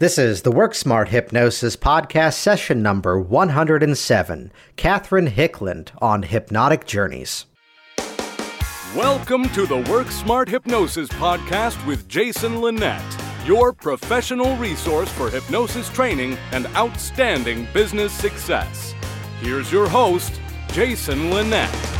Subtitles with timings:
[0.00, 4.52] This is the Work Smart Hypnosis podcast session number 107.
[4.76, 7.46] Catherine Hickland on Hypnotic Journeys.
[8.94, 13.02] Welcome to the Work Smart Hypnosis podcast with Jason Linett,
[13.44, 18.94] your professional resource for hypnosis training and outstanding business success.
[19.40, 21.97] Here's your host, Jason Linett.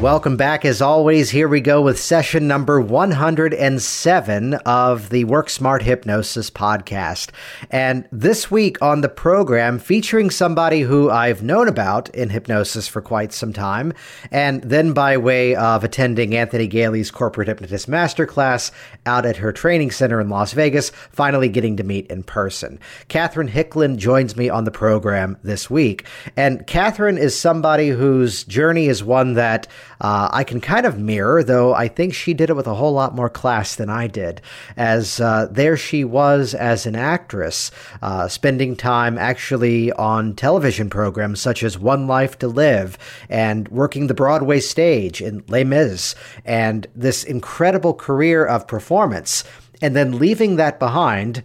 [0.00, 0.66] Welcome back.
[0.66, 7.30] As always, here we go with session number 107 of the Work Smart Hypnosis podcast.
[7.70, 13.00] And this week on the program, featuring somebody who I've known about in hypnosis for
[13.00, 13.94] quite some time,
[14.30, 18.72] and then by way of attending Anthony Galie's Corporate Hypnotist Masterclass
[19.06, 22.78] out at her training center in Las Vegas, finally getting to meet in person.
[23.08, 26.04] Catherine Hickland joins me on the program this week.
[26.36, 29.66] And Catherine is somebody whose journey is one that
[30.00, 32.92] uh, I can kind of mirror, though I think she did it with a whole
[32.92, 34.40] lot more class than I did.
[34.76, 37.70] As uh, there she was as an actress,
[38.02, 42.98] uh, spending time actually on television programs such as One Life to Live
[43.28, 49.44] and working the Broadway stage in Les Mis, and this incredible career of performance.
[49.82, 51.42] And then leaving that behind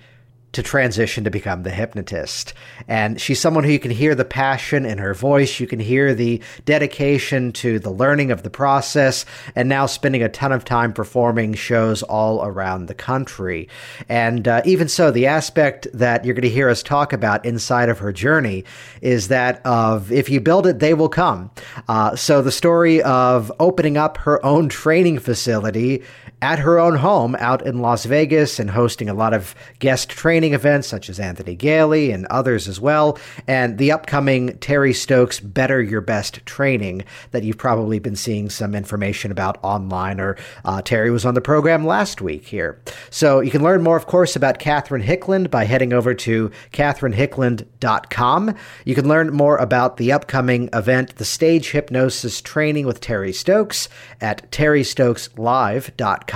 [0.54, 2.54] to transition to become the hypnotist.
[2.88, 5.60] And she's someone who you can hear the passion in her voice.
[5.60, 10.30] You can hear the dedication to the learning of the process and now spending a
[10.30, 13.70] ton of time performing shows all around the country.
[14.10, 17.90] And uh, even so, the aspect that you're going to hear us talk about inside
[17.90, 18.66] of her journey
[19.02, 21.52] is that of if you build it, they will come.
[21.88, 26.04] Uh, so the story of opening up her own training facility
[26.42, 30.53] at her own home out in Las Vegas and hosting a lot of guest training
[30.53, 33.17] events such as Anthony Galie and others as well,
[33.48, 38.73] and the upcoming Terry Stokes Better Your Best training that you've probably been seeing some
[38.73, 42.81] information about online, or uh, Terry was on the program last week here.
[43.11, 48.55] So you can learn more, of course, about Catherine Hickland by heading over to catherinehickland.com.
[48.86, 53.87] You can learn more about the upcoming event, the Stage Hypnosis Training with Terry Stokes,
[54.20, 56.30] at terrystokeslive.com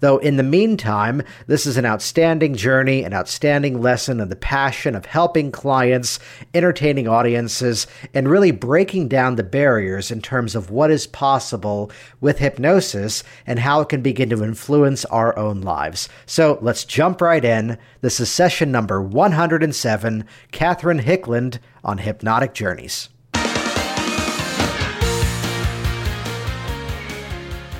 [0.00, 4.94] Though in the meantime, this is an outstanding journey, an outstanding lesson in the passion
[4.94, 6.18] of helping clients,
[6.54, 12.38] entertaining audiences, and really breaking down the barriers in terms of what is possible with
[12.38, 16.08] hypnosis and how it can begin to influence our own lives.
[16.26, 17.78] So let's jump right in.
[18.00, 23.08] This is session number 107, Catherine Hickland on Hypnotic Journeys.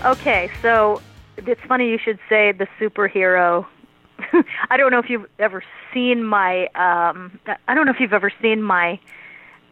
[0.05, 1.01] Okay, so
[1.37, 3.67] it's funny you should say the superhero.
[4.71, 5.63] I don't know if you've ever
[5.93, 6.67] seen my.
[6.75, 7.39] Um,
[7.69, 9.01] I don't know if you've ever seen my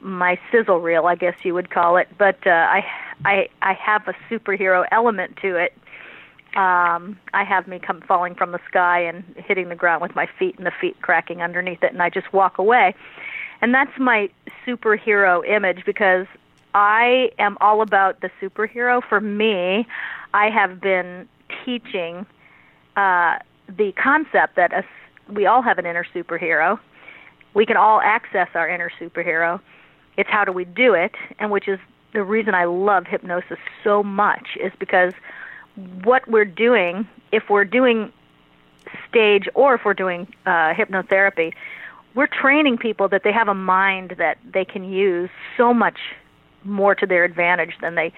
[0.01, 2.09] my sizzle reel, I guess you would call it.
[2.19, 2.85] But uh, I
[3.25, 5.75] I I have a superhero element to it.
[6.57, 10.27] Um, I have me come falling from the sky and hitting the ground with my
[10.39, 12.95] feet and the feet cracking underneath it, and I just walk away.
[13.63, 14.31] And that's my
[14.67, 16.27] superhero image because
[16.75, 19.01] I am all about the superhero.
[19.07, 19.87] For me,
[20.35, 21.29] I have been
[21.65, 22.27] teaching
[22.97, 23.39] uh,
[23.69, 24.85] the concept that a,
[25.33, 26.79] we all have an inner superhero.
[27.55, 29.61] We can all access our inner superhero.
[30.17, 31.79] It's how do we do it, and which is
[32.13, 35.13] the reason I love hypnosis so much is because
[36.03, 38.13] what we're doing, if we're doing
[39.09, 41.53] stage or if we're doing uh, hypnotherapy,
[42.15, 45.99] we're training people that they have a mind that they can use so much
[46.65, 48.13] more to their advantage than they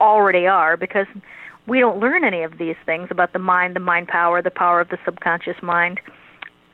[0.00, 1.06] already are because
[1.68, 4.80] we don't learn any of these things about the mind, the mind power, the power
[4.80, 6.00] of the subconscious mind,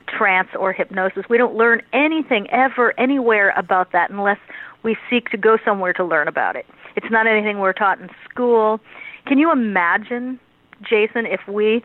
[0.06, 1.24] trance or hypnosis.
[1.28, 4.38] We don't learn anything ever anywhere about that unless
[4.82, 6.66] we seek to go somewhere to learn about it.
[6.94, 8.80] It's not anything we're taught in school.
[9.26, 10.38] Can you imagine,
[10.82, 11.82] Jason, if we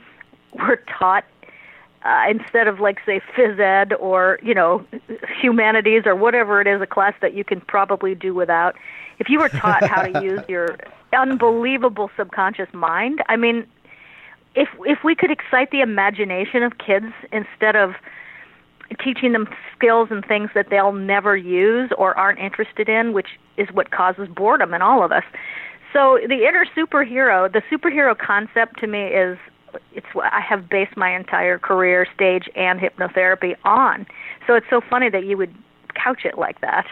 [0.53, 1.25] were taught
[2.03, 4.85] uh, instead of like say phys ed or you know
[5.41, 8.75] humanities or whatever it is a class that you can probably do without
[9.19, 10.77] if you were taught how to use your
[11.13, 13.21] unbelievable subconscious mind.
[13.27, 13.65] I mean,
[14.55, 17.93] if if we could excite the imagination of kids instead of
[19.03, 23.27] teaching them skills and things that they'll never use or aren't interested in, which
[23.57, 25.23] is what causes boredom in all of us.
[25.93, 29.37] So the inner superhero, the superhero concept to me is
[29.93, 34.07] it's what I have based my entire career, stage and hypnotherapy on.
[34.47, 35.53] So it's so funny that you would
[35.95, 36.85] couch it like that.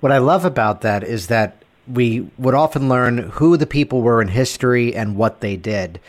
[0.00, 1.62] What I love about that is that
[1.92, 6.00] we would often learn who the people were in history and what they did.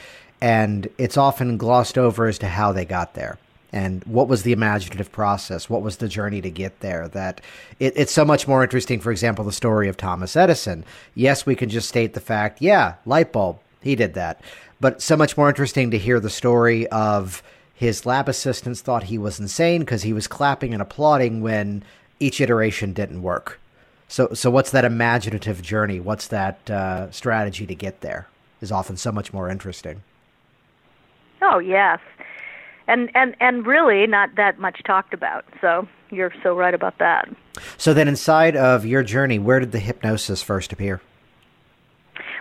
[0.42, 3.38] And it's often glossed over as to how they got there.
[3.72, 5.70] And what was the imaginative process?
[5.70, 7.08] What was the journey to get there?
[7.08, 7.42] That
[7.80, 10.84] it, it's so much more interesting for example the story of thomas edison.
[11.14, 14.42] Yes we can just state the fact yeah light bulb he did that.
[14.80, 17.44] But so much more interesting to hear the story of
[17.74, 21.84] his lab assistants thought he was insane because he was clapping and applauding when
[22.20, 23.60] each iteration didn't work.
[24.10, 26.00] So, so what's that imaginative journey?
[26.00, 28.28] What's that uh, strategy to get there?
[28.60, 30.04] Is often so much more interesting.
[31.42, 32.00] Oh yes,
[32.88, 35.46] and and and really not that much talked about.
[35.62, 37.30] So you're so right about that.
[37.78, 41.00] So then, inside of your journey, where did the hypnosis first appear?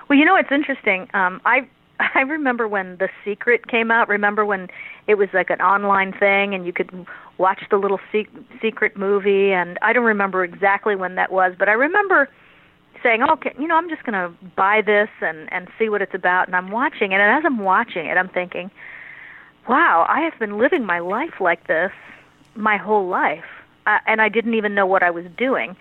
[0.09, 1.09] Well, you know, it's interesting.
[1.15, 1.69] Um, I
[2.15, 4.09] I remember when The Secret came out.
[4.09, 4.69] Remember when
[5.07, 7.07] it was like an online thing and you could
[7.39, 8.27] watch the little se-
[8.61, 12.29] secret movie and I don't remember exactly when that was, but I remember
[13.03, 16.15] saying, "Okay, you know, I'm just going to buy this and and see what it's
[16.15, 18.71] about." And I'm watching it, and as I'm watching it, I'm thinking,
[19.69, 21.93] "Wow, I have been living my life like this
[22.57, 23.45] my whole life."
[23.87, 25.77] Uh, and I didn't even know what I was doing.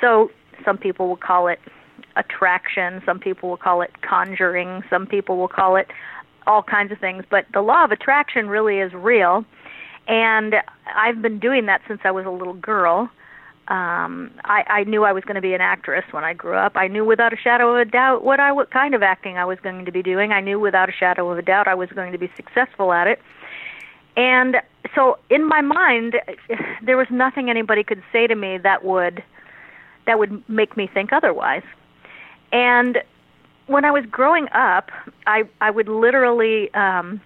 [0.00, 0.30] So,
[0.64, 1.60] some people will call it
[2.16, 5.88] attraction, some people will call it conjuring, some people will call it
[6.46, 9.44] all kinds of things, but the law of attraction really is real.
[10.08, 10.54] And
[10.94, 13.10] I've been doing that since I was a little girl.
[13.68, 16.76] Um, I, I knew I was going to be an actress when I grew up.
[16.76, 19.44] I knew without a shadow of a doubt what I what kind of acting I
[19.44, 20.30] was going to be doing.
[20.30, 23.08] I knew without a shadow of a doubt I was going to be successful at
[23.08, 23.20] it.
[24.16, 24.56] And
[24.94, 26.14] so in my mind,
[26.82, 29.22] there was nothing anybody could say to me that would
[30.06, 31.64] that would make me think otherwise.
[32.56, 33.02] And
[33.66, 34.90] when I was growing up,
[35.26, 37.20] I I would literally um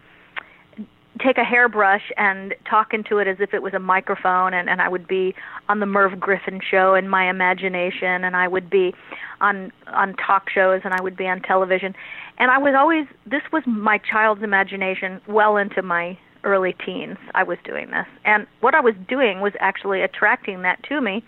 [1.25, 4.81] take a hairbrush and talk into it as if it was a microphone and, and
[4.81, 5.35] I would be
[5.69, 8.94] on the Merv Griffin show in my imagination and I would be
[9.41, 11.94] on on talk shows and I would be on television.
[12.38, 17.19] And I was always this was my child's imagination well into my early teens.
[17.35, 18.06] I was doing this.
[18.25, 21.23] And what I was doing was actually attracting that to me.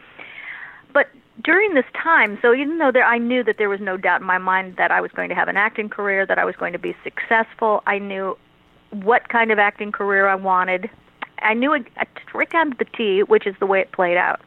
[1.42, 4.26] During this time, so even though there, I knew that there was no doubt in
[4.26, 6.74] my mind that I was going to have an acting career, that I was going
[6.74, 8.36] to be successful, I knew
[8.90, 10.90] what kind of acting career I wanted.
[11.38, 11.86] I knew it
[12.34, 14.40] right down to the T, which is the way it played out.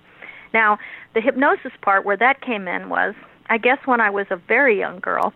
[0.54, 0.78] Now,
[1.16, 3.16] the hypnosis part where that came in was,
[3.50, 5.34] I guess, when I was a very young girl,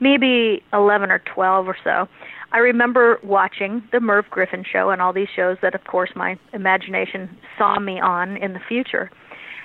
[0.00, 2.08] maybe 11 or 12 or so.
[2.52, 6.38] I remember watching the Merv Griffin show and all these shows that, of course, my
[6.52, 9.10] imagination saw me on in the future.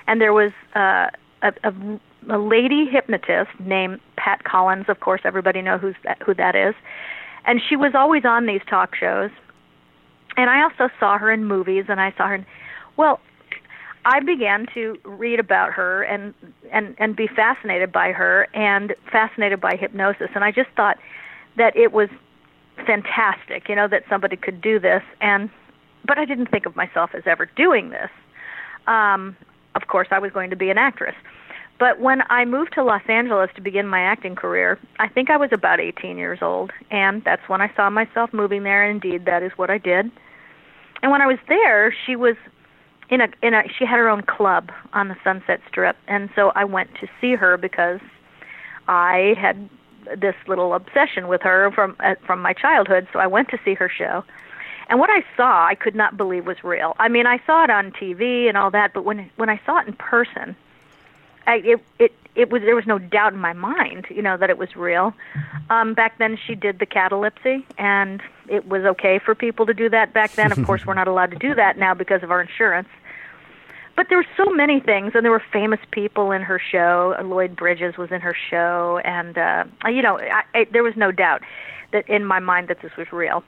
[0.08, 1.08] And there was uh,
[1.44, 4.86] a, a, a lady hypnotist named Pat Collins.
[4.88, 6.74] Of course, everybody knows who's that, who that is.
[7.46, 9.30] And she was always on these talk shows.
[10.38, 12.36] And I also saw her in movies, and I saw her.
[12.36, 12.46] In,
[12.98, 13.20] well,
[14.06, 16.34] I began to read about her and
[16.72, 20.30] and and be fascinated by her and fascinated by hypnosis.
[20.34, 20.98] And I just thought
[21.58, 22.10] that it was
[22.86, 25.04] fantastic, you know, that somebody could do this.
[25.22, 25.50] And
[26.06, 28.10] but I didn't think of myself as ever doing this.
[28.88, 29.38] Um,
[29.76, 31.16] of course, I was going to be an actress.
[31.80, 35.38] But when I moved to Los Angeles to begin my acting career, I think I
[35.38, 38.88] was about 18 years old, and that's when I saw myself moving there.
[38.88, 40.12] And indeed, that is what I did.
[41.02, 42.36] And when I was there, she was
[43.10, 46.52] in a in a she had her own club on the Sunset Strip, and so
[46.56, 48.00] I went to see her because
[48.88, 49.70] I had
[50.20, 53.08] this little obsession with her from uh, from my childhood.
[53.12, 54.24] So I went to see her show,
[54.90, 56.96] and what I saw, I could not believe was real.
[57.00, 59.80] I mean, I saw it on TV and all that, but when when I saw
[59.80, 60.56] it in person,
[61.48, 64.50] I, it it it was there was no doubt in my mind, you know, that
[64.50, 65.14] it was real.
[65.70, 69.90] Um, back then, she did the catalepsy, and it was okay for people to do
[69.90, 70.52] that back then.
[70.52, 72.90] Of course, we're not allowed to do that now because of our insurance.
[73.96, 77.16] But there were so many things, and there were famous people in her show.
[77.24, 81.12] Lloyd Bridges was in her show, and uh, you know, I, I, there was no
[81.12, 81.42] doubt
[81.92, 83.44] that in my mind that this was real.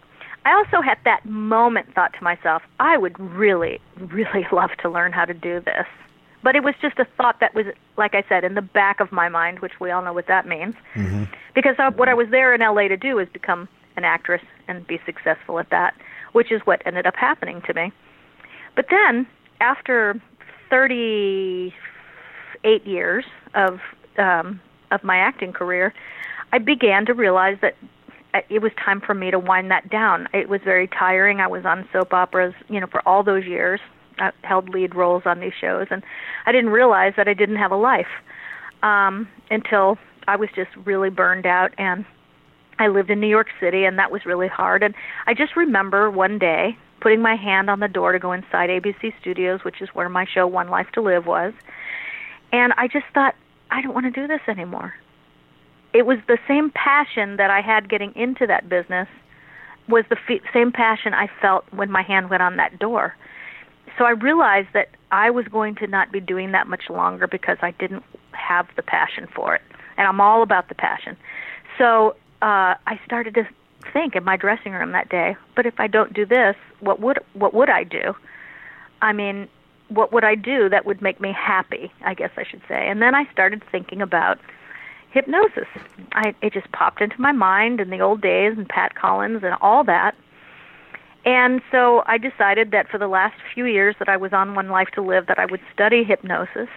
[0.45, 5.11] I also at that moment thought to myself, I would really, really love to learn
[5.11, 5.87] how to do this.
[6.45, 7.65] But it was just a thought that was,
[7.97, 10.47] like I said, in the back of my mind, which we all know what that
[10.47, 10.75] means.
[10.93, 11.23] Mm-hmm.
[11.55, 14.85] Because uh, what I was there in LA to do is become an actress and
[14.85, 15.95] be successful at that,
[16.33, 17.91] which is what ended up happening to me.
[18.75, 19.25] But then,
[19.59, 20.21] after
[20.69, 21.73] 38
[22.85, 23.25] years
[23.55, 23.79] of
[24.19, 24.61] um,
[24.91, 25.95] of my acting career,
[26.53, 27.75] I began to realize that
[28.49, 30.29] it was time for me to wind that down.
[30.31, 31.39] It was very tiring.
[31.39, 33.79] I was on soap operas, you know, for all those years.
[34.19, 36.03] I held lead roles on these shows, and
[36.45, 38.07] I didn't realize that I didn't have a life
[38.83, 41.71] um, until I was just really burned out.
[41.77, 42.05] And
[42.79, 44.83] I lived in New York City, and that was really hard.
[44.83, 44.95] And
[45.27, 49.13] I just remember one day putting my hand on the door to go inside ABC
[49.19, 51.53] Studios, which is where my show One Life to Live was.
[52.51, 53.35] And I just thought,
[53.69, 54.93] I don't want to do this anymore
[55.95, 59.07] it was the same passion that I had getting into that business
[59.87, 60.17] was the
[60.53, 63.15] same passion I felt when my hand went on that door.
[63.97, 67.57] So I realized that I was going to not be doing that much longer because
[67.61, 69.61] I didn't have the passion for it.
[69.97, 71.15] And I'm all about the passion.
[71.77, 73.47] So uh, I started to
[73.93, 75.35] think in my dressing room that day.
[75.55, 78.13] But if I don't do this, what would what would I do?
[79.01, 79.47] I mean,
[79.89, 81.91] what would I do that would make me happy?
[82.03, 82.87] I guess I should say.
[82.89, 84.39] And then I started thinking about
[85.11, 85.67] hypnosis.
[86.11, 89.55] I it just popped into my mind in the old days and Pat Collins and
[89.61, 90.15] all that.
[91.25, 94.69] And so I decided that for the last few years that I was on One
[94.69, 96.69] Life to Live that I would study hypnosis.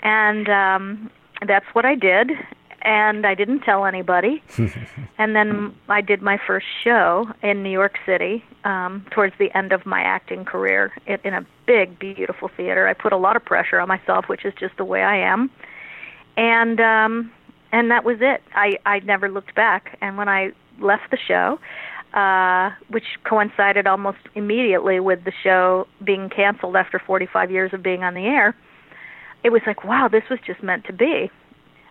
[0.00, 1.10] And um
[1.46, 2.30] that's what I did
[2.84, 4.42] and I didn't tell anybody.
[5.18, 9.72] and then I did my first show in New York City um, towards the end
[9.72, 12.86] of my acting career in, in a big, beautiful theater.
[12.86, 15.50] I put a lot of pressure on myself, which is just the way I am,
[16.36, 17.32] and um,
[17.72, 18.42] and that was it.
[18.54, 19.96] I I never looked back.
[20.00, 21.58] And when I left the show.
[22.14, 28.04] Uh, which coincided almost immediately with the show being canceled after 45 years of being
[28.04, 28.54] on the air.
[29.42, 31.28] It was like, wow, this was just meant to be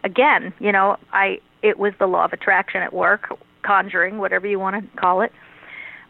[0.03, 3.29] again, you know, I it was the law of attraction at work,
[3.63, 5.31] conjuring, whatever you want to call it.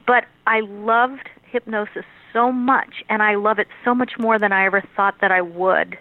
[0.05, 4.65] But I loved hypnosis so much and I love it so much more than I
[4.65, 5.97] ever thought that I would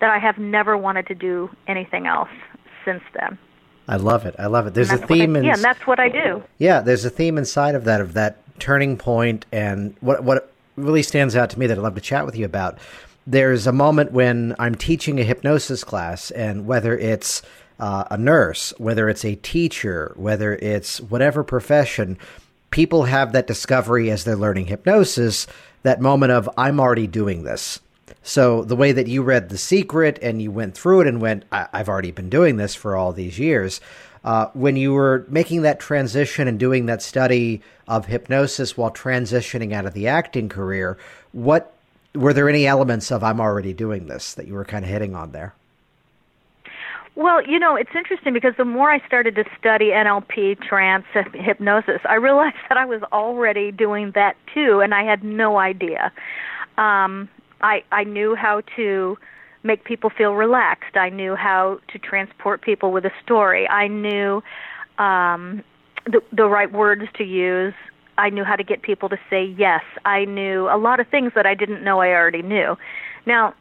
[0.00, 2.28] that I have never wanted to do anything else
[2.84, 3.38] since then.
[3.88, 4.34] I love it.
[4.38, 4.74] I love it.
[4.74, 6.42] There's a theme I, in Yeah, and that's what I do.
[6.58, 11.02] Yeah, there's a theme inside of that of that turning point and what what really
[11.02, 12.78] stands out to me that I'd love to chat with you about
[13.26, 17.42] there's a moment when I'm teaching a hypnosis class, and whether it's
[17.78, 22.18] uh, a nurse, whether it's a teacher, whether it's whatever profession,
[22.70, 25.46] people have that discovery as they're learning hypnosis,
[25.82, 27.80] that moment of, I'm already doing this.
[28.22, 31.44] So the way that you read The Secret and you went through it and went,
[31.50, 33.80] I- have already been doing this for all these years.
[34.24, 39.72] Uh, when you were making that transition and doing that study of hypnosis while transitioning
[39.72, 40.96] out of the acting career,
[41.32, 41.72] what
[42.14, 45.16] were there any elements of I'm already doing this that you were kind of hitting
[45.16, 45.54] on there?
[47.14, 51.04] Well, you know, it's interesting because the more I started to study NLP, trance,
[51.34, 56.12] hypnosis, I realized that I was already doing that too, and I had no idea.
[56.78, 57.28] Um,
[57.62, 59.16] I I knew how to
[59.62, 60.96] make people feel relaxed.
[60.96, 63.68] I knew how to transport people with a story.
[63.68, 64.42] I knew
[64.98, 65.62] um,
[66.06, 67.74] the the right words to use
[68.18, 69.82] I knew how to get people to say yes.
[70.04, 72.76] I knew a lot of things that I didn't know I already knew.
[73.26, 73.54] Now,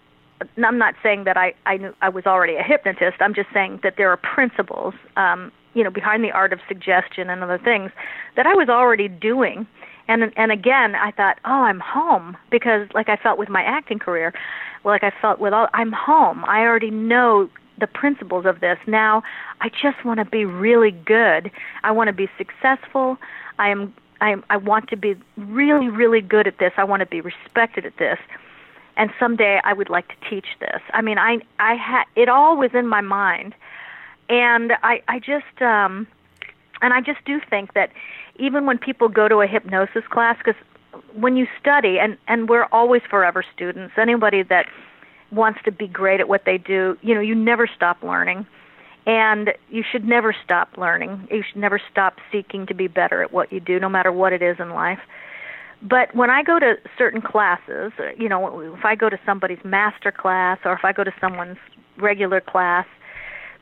[0.63, 3.17] I'm not saying that I I knew I was already a hypnotist.
[3.21, 7.29] I'm just saying that there are principles, um, you know, behind the art of suggestion
[7.29, 7.91] and other things
[8.35, 9.67] that I was already doing.
[10.07, 13.99] And and again, I thought, oh, I'm home because like I felt with my acting
[13.99, 14.33] career,
[14.83, 16.43] like I felt with all, I'm home.
[16.45, 18.77] I already know the principles of this.
[18.87, 19.23] Now,
[19.59, 21.51] I just want to be really good.
[21.83, 23.17] I want to be successful.
[23.59, 26.73] I am I I want to be really really good at this.
[26.77, 28.19] I want to be respected at this.
[28.97, 30.81] And someday I would like to teach this.
[30.93, 33.55] I mean, I I had it all was in my mind.
[34.29, 36.07] And I I just um
[36.81, 37.91] and I just do think that
[38.41, 40.55] even when people go to a hypnosis class cuz
[41.13, 43.93] when you study and and we're always forever students.
[43.97, 44.65] Anybody that
[45.31, 48.45] wants to be great at what they do, you know, you never stop learning
[49.05, 51.27] and you should never stop learning.
[51.31, 54.33] You should never stop seeking to be better at what you do, no matter what
[54.33, 54.99] it is in life.
[55.81, 59.63] But when I go to certain classes, uh, you know, if I go to somebody's
[59.63, 61.57] master class or if I go to someone's
[61.97, 62.85] regular class,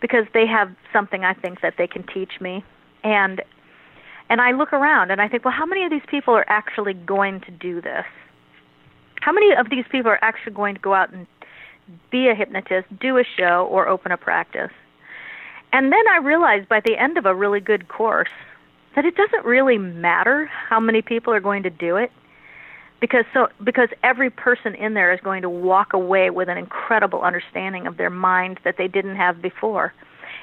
[0.01, 2.63] because they have something I think that they can teach me,
[3.03, 3.41] and
[4.29, 6.93] and I look around and I think, well, how many of these people are actually
[6.93, 8.05] going to do this?
[9.21, 11.27] How many of these people are actually going to go out and
[12.11, 14.71] be a hypnotist, do a show, or open a practice?
[15.73, 18.29] And then I realized by the end of a really good course
[18.95, 22.11] that it doesn't really matter how many people are going to do it
[22.99, 27.21] because so because every person in there is going to walk away with an incredible
[27.21, 29.93] understanding of their mind that they didn't have before.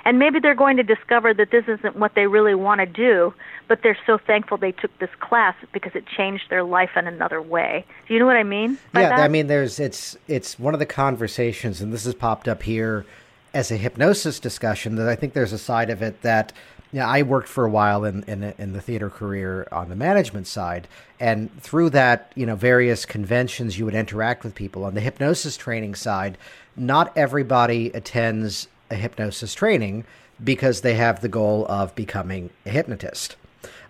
[0.06, 3.34] And maybe they're going to discover that this isn't what they really want to do,
[3.66, 7.42] but they're so thankful they took this class because it changed their life in another
[7.42, 7.84] way.
[8.06, 8.78] Do you know what I mean?
[8.94, 9.18] yeah, that?
[9.18, 13.04] I mean there's it's it's one of the conversations and this has popped up here
[13.52, 16.52] as a hypnosis discussion that I think there's a side of it that
[16.92, 19.96] you know, I worked for a while in, in in the theater career on the
[19.96, 20.86] management side,
[21.18, 24.84] and through that, you know, various conventions, you would interact with people.
[24.84, 26.38] On the hypnosis training side,
[26.76, 30.04] not everybody attends a hypnosis training
[30.42, 33.36] because they have the goal of becoming a hypnotist.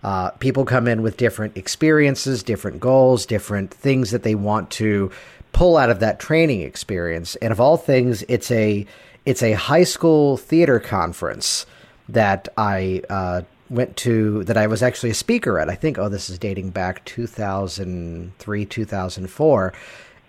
[0.03, 5.11] Uh, people come in with different experiences, different goals, different things that they want to
[5.53, 7.35] pull out of that training experience.
[7.37, 8.85] And of all things, it's a
[9.25, 11.65] it's a high school theater conference
[12.07, 15.69] that I uh, went to that I was actually a speaker at.
[15.69, 19.73] I think, oh, this is dating back 2003, 2004.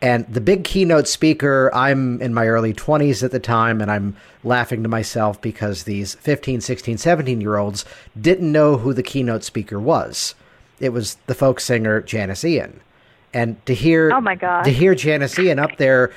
[0.01, 4.17] And the big keynote speaker, I'm in my early 20s at the time, and I'm
[4.45, 7.85] laughing to myself because these 15, 16, 17 year olds
[8.21, 10.37] didn't know who the keynote speaker was.
[10.79, 12.81] It was the folk singer Janis Ian.
[13.35, 14.63] And to hear oh my God.
[14.63, 16.13] to hear Janis Ian up there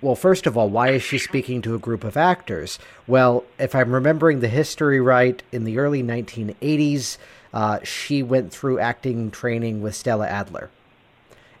[0.00, 2.78] well, first of all, why is she speaking to a group of actors?
[3.06, 7.18] Well, if I'm remembering the history right, in the early 1980s,
[7.52, 10.70] uh, she went through acting training with Stella Adler.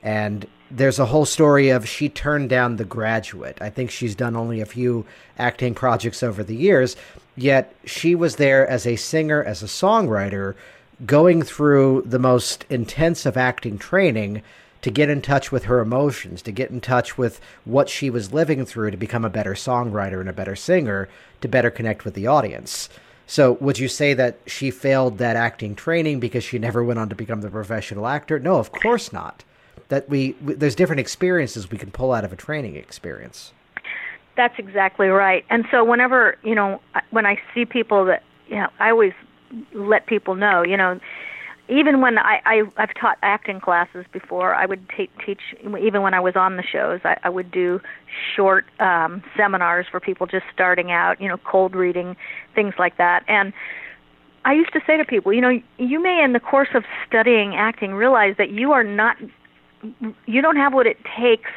[0.02, 3.58] And there's a whole story of she turned down The Graduate.
[3.60, 5.04] I think she's done only a few
[5.38, 6.96] acting projects over the years,
[7.36, 10.54] yet she was there as a singer, as a songwriter,
[11.04, 14.42] going through the most intensive acting training
[14.80, 18.32] to get in touch with her emotions, to get in touch with what she was
[18.32, 21.08] living through to become a better songwriter and a better singer,
[21.40, 22.88] to better connect with the audience.
[23.26, 27.08] So, would you say that she failed that acting training because she never went on
[27.10, 28.38] to become the professional actor?
[28.38, 29.44] No, of course not.
[29.92, 33.52] That we, we there's different experiences we can pull out of a training experience.
[34.38, 35.44] That's exactly right.
[35.50, 36.80] And so, whenever you know,
[37.10, 39.12] when I see people that you know, I always
[39.74, 40.98] let people know, you know,
[41.68, 46.14] even when I, I I've taught acting classes before, I would t- teach even when
[46.14, 47.00] I was on the shows.
[47.04, 47.78] I, I would do
[48.34, 52.16] short um, seminars for people just starting out, you know, cold reading,
[52.54, 53.24] things like that.
[53.28, 53.52] And
[54.46, 57.54] I used to say to people, you know, you may in the course of studying
[57.54, 59.18] acting realize that you are not,
[60.26, 61.50] you don't have what it takes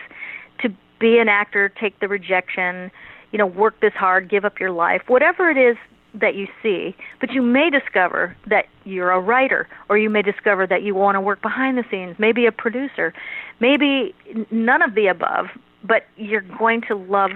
[0.62, 2.91] to be an actor, take the rejection,
[3.32, 5.77] you know, work this hard, give up your life, whatever it is
[6.13, 10.65] that you see, but you may discover that you're a writer, or you may discover
[10.65, 13.13] that you want to work behind the scenes, maybe a producer,
[13.60, 14.15] maybe
[14.50, 15.48] none of the above,
[15.84, 17.32] but you're going to love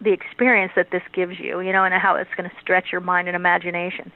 [0.00, 3.00] the experience that this gives you, you know, and how it's going to stretch your
[3.00, 4.12] mind and imagination.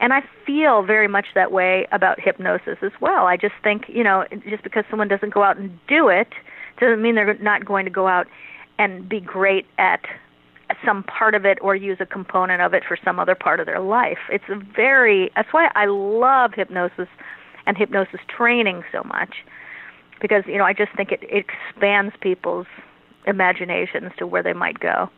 [0.00, 3.26] And I feel very much that way about hypnosis as well.
[3.26, 6.28] I just think, you know, just because someone doesn't go out and do it
[6.78, 8.26] doesn't mean they're not going to go out
[8.78, 10.00] and be great at
[10.84, 13.66] some part of it or use a component of it for some other part of
[13.66, 14.18] their life.
[14.30, 17.08] It's a very that's why I love hypnosis
[17.66, 19.36] and hypnosis training so much
[20.20, 22.66] because you know I just think it, it expands people's
[23.26, 25.10] imaginations to where they might go.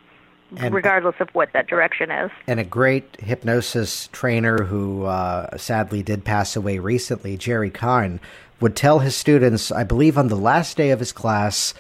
[0.57, 2.31] And, regardless of what that direction is.
[2.47, 8.21] And a great hypnosis trainer who uh, sadly did pass away recently, Jerry Kein,
[8.61, 11.73] would tell his students, I believe on the last day of his class,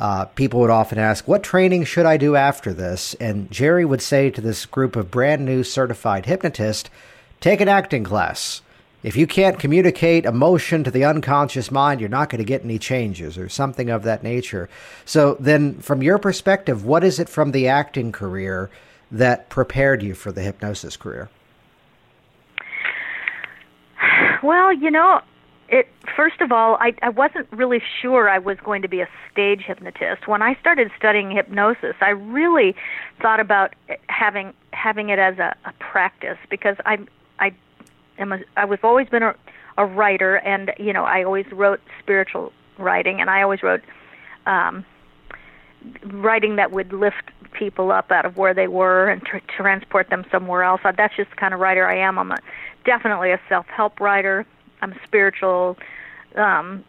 [0.00, 3.14] uh, people would often ask, What training should I do after this?
[3.14, 6.90] And Jerry would say to this group of brand new certified hypnotists,
[7.40, 8.62] Take an acting class.
[9.02, 12.78] If you can't communicate emotion to the unconscious mind, you're not going to get any
[12.78, 14.68] changes or something of that nature.
[15.04, 18.70] So, then from your perspective, what is it from the acting career
[19.12, 21.30] that prepared you for the hypnosis career?
[24.42, 25.20] Well, you know,
[25.68, 29.08] it first of all I, I wasn't really sure i was going to be a
[29.30, 32.74] stage hypnotist when i started studying hypnosis i really
[33.20, 36.98] thought about eh, having having it as a, a practice because i
[38.18, 39.34] am a, i was always been a,
[39.76, 43.82] a writer and you know i always wrote spiritual writing and i always wrote
[44.46, 44.84] um
[46.04, 50.24] writing that would lift people up out of where they were and tr- transport them
[50.30, 52.36] somewhere else that's just the kind of writer i am i'm a
[52.84, 54.46] definitely a self help writer
[54.80, 55.76] I'm a spiritual
[56.36, 56.84] um,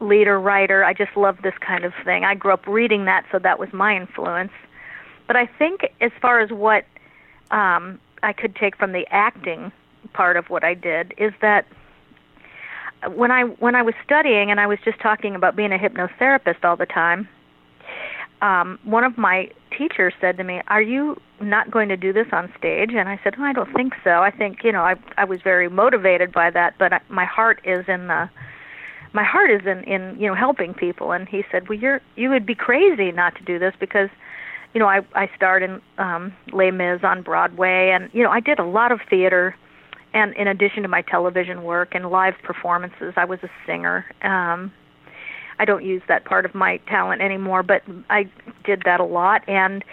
[0.00, 0.84] leader, writer.
[0.84, 2.24] I just love this kind of thing.
[2.24, 4.52] I grew up reading that, so that was my influence.
[5.26, 6.84] But I think as far as what
[7.50, 9.72] um, I could take from the acting
[10.12, 11.66] part of what I did is that
[13.14, 16.64] when I when I was studying and I was just talking about being a hypnotherapist
[16.64, 17.28] all the time,
[18.42, 22.26] um, one of my teachers said to me, "Are you not going to do this
[22.32, 24.22] on stage?" And I said, oh, "I don't think so.
[24.22, 27.60] I think you know I I was very motivated by that, but I, my heart
[27.64, 28.28] is in the
[29.12, 32.30] my heart is in in you know helping people." And he said, "Well, you're you
[32.30, 34.08] would be crazy not to do this because."
[34.74, 38.40] You know, I I starred in um, Les Mis on Broadway, and you know, I
[38.40, 39.56] did a lot of theater,
[40.16, 44.06] and in addition to my television work and live performances, I was a singer.
[44.22, 44.72] Um,
[45.58, 48.30] I don't use that part of my talent anymore, but I
[48.64, 49.84] did that a lot and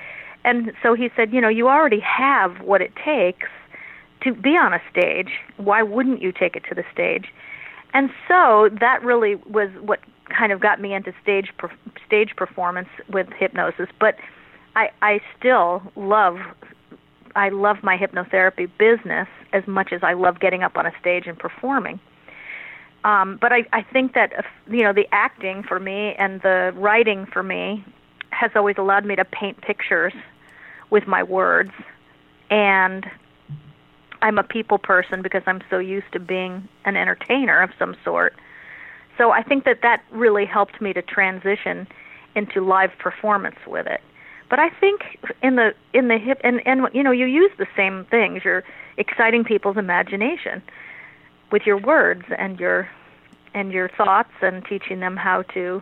[0.46, 3.48] and so he said, you know, you already have what it takes
[4.24, 5.30] to be on a stage.
[5.56, 7.28] Why wouldn't you take it to the stage?
[7.94, 10.00] And so that really was what
[10.38, 11.70] kind of got me into stage per,
[12.06, 14.16] stage performance with hypnosis, but
[14.76, 16.38] I I still love
[17.36, 21.28] I love my hypnotherapy business as much as I love getting up on a stage
[21.28, 22.00] and performing.
[23.04, 26.74] Um, but I, I think that if, you know the acting for me and the
[26.76, 27.86] writing for me
[28.30, 30.14] has always allowed me to paint pictures
[30.90, 31.72] with my words,
[32.50, 33.06] and
[34.22, 38.34] I'm a people person because I'm so used to being an entertainer of some sort.
[39.18, 41.88] So I think that that really helped me to transition
[42.36, 44.02] into live performance with it.
[44.50, 45.02] But I think
[45.42, 48.44] in the in the hip and and you know you use the same things.
[48.44, 48.64] You're
[48.98, 50.62] exciting people's imagination
[51.52, 52.90] with your words and your
[53.54, 55.82] and your thoughts and teaching them how to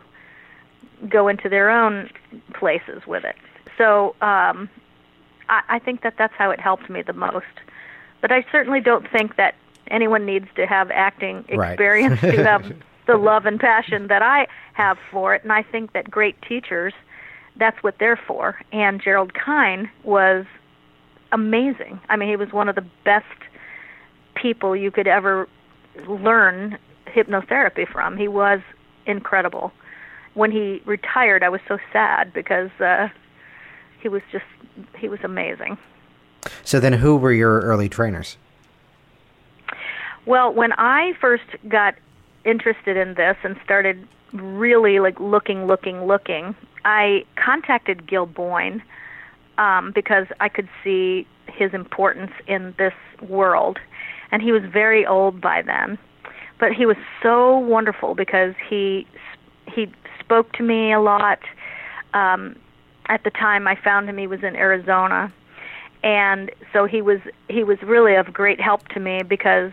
[1.09, 2.09] go into their own
[2.53, 3.35] places with it.
[3.77, 4.69] So um,
[5.49, 7.45] I, I think that that's how it helped me the most.
[8.21, 9.55] But I certainly don't think that
[9.89, 11.71] anyone needs to have acting Right.
[11.73, 12.71] experience to have
[13.07, 15.43] the love and passion that I have for it.
[15.43, 16.93] And I think that great teachers,
[17.57, 18.59] that's what they're for.
[18.71, 20.45] And Gerald Kein was
[21.31, 21.99] amazing.
[22.09, 23.25] I mean, he was one of the best
[24.35, 25.47] people you could ever
[26.07, 28.17] learn hypnotherapy from.
[28.17, 28.59] He was
[29.05, 29.71] incredible.
[30.33, 33.09] When he retired, I was so sad because uh,
[34.01, 34.45] he was just
[34.97, 35.77] he was amazing.
[36.63, 38.37] So then, who were your early trainers?
[40.25, 41.95] Well, when I first got
[42.45, 46.55] interested in this and started really like looking, looking, looking,
[46.85, 48.81] I contacted Gil Boyne
[49.57, 53.79] um, because I could see his importance in this world,
[54.31, 55.97] and he was very old by then,
[56.59, 59.07] but he was so wonderful because he
[59.67, 61.39] he spoke to me a lot.
[62.13, 62.55] Um,
[63.07, 65.31] at the time I found him, he was in Arizona,
[66.03, 69.71] and so he was he was really of great help to me because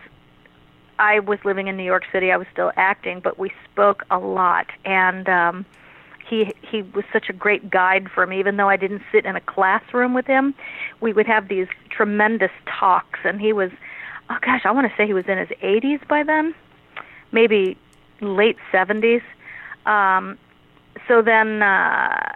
[0.99, 2.31] I was living in New York City.
[2.31, 5.65] I was still acting, but we spoke a lot, and um,
[6.29, 8.39] he he was such a great guide for me.
[8.39, 10.53] Even though I didn't sit in a classroom with him,
[11.01, 13.71] we would have these tremendous talks, and he was,
[14.29, 16.53] oh gosh, I want to say he was in his 80s by then,
[17.31, 17.77] maybe
[18.21, 19.21] late 70s.
[19.85, 20.37] Um,
[21.07, 22.33] so then, uh,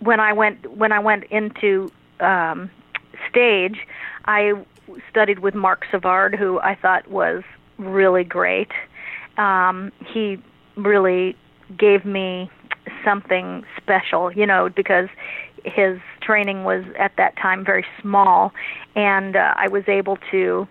[0.00, 2.70] when I went when I went into um,
[3.28, 3.86] stage,
[4.24, 4.52] I
[5.10, 7.42] studied with Mark Savard, who I thought was
[7.78, 8.70] really great.
[9.36, 10.38] Um, he
[10.76, 11.36] really
[11.78, 12.50] gave me
[13.04, 15.08] something special, you know, because
[15.64, 18.52] his training was at that time very small,
[18.94, 20.66] and uh, I was able to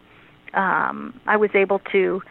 [0.54, 2.21] um, I was able to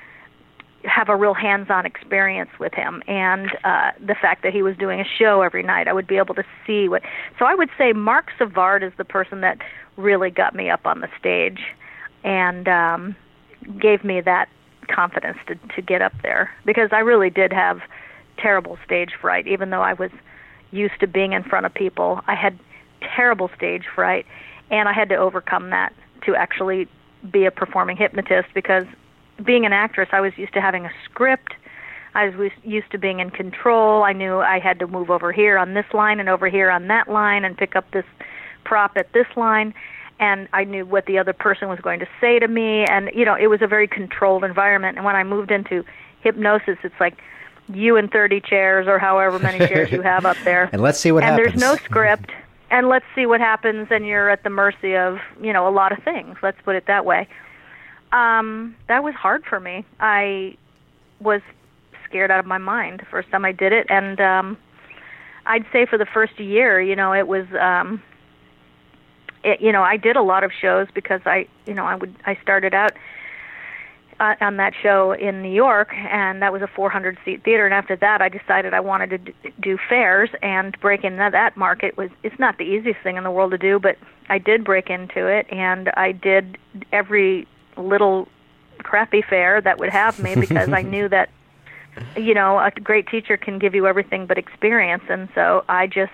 [0.84, 4.98] have a real hands-on experience with him and uh the fact that he was doing
[4.98, 7.02] a show every night I would be able to see what
[7.38, 9.58] so I would say Mark Savard is the person that
[9.96, 11.60] really got me up on the stage
[12.24, 13.16] and um
[13.78, 14.48] gave me that
[14.88, 17.80] confidence to to get up there because I really did have
[18.40, 20.10] terrible stage fright even though I was
[20.70, 22.58] used to being in front of people I had
[23.00, 24.26] terrible stage fright
[24.70, 25.92] and I had to overcome that
[26.26, 26.88] to actually
[27.30, 28.84] be a performing hypnotist because
[29.44, 31.54] being an actress, I was used to having a script.
[32.14, 34.02] I was used to being in control.
[34.02, 36.88] I knew I had to move over here on this line and over here on
[36.88, 38.04] that line and pick up this
[38.64, 39.74] prop at this line.
[40.18, 42.84] And I knew what the other person was going to say to me.
[42.84, 44.96] And, you know, it was a very controlled environment.
[44.96, 45.84] And when I moved into
[46.20, 47.18] hypnosis, it's like
[47.74, 50.68] you and 30 chairs or however many chairs you have up there.
[50.72, 51.52] And let's see what and happens.
[51.52, 52.30] And there's no script.
[52.70, 53.88] And let's see what happens.
[53.90, 56.36] And you're at the mercy of, you know, a lot of things.
[56.42, 57.28] Let's put it that way
[58.12, 59.84] um, that was hard for me.
[60.00, 60.56] I
[61.20, 61.42] was
[62.04, 64.56] scared out of my mind the first time I did it, and um,
[65.46, 68.02] I'd say for the first year, you know, it was, um,
[69.44, 72.14] it, you know, I did a lot of shows because I, you know, I would,
[72.26, 72.92] I started out
[74.20, 77.64] uh, on that show in New York, and that was a 400 seat theater.
[77.64, 81.56] And after that, I decided I wanted to d- do fairs and break into that
[81.56, 81.96] market.
[81.96, 83.96] Was it's not the easiest thing in the world to do, but
[84.28, 86.58] I did break into it, and I did
[86.92, 88.28] every little
[88.78, 91.30] crappy fair that would have me because I knew that
[92.16, 96.12] you know a great teacher can give you everything but experience and so I just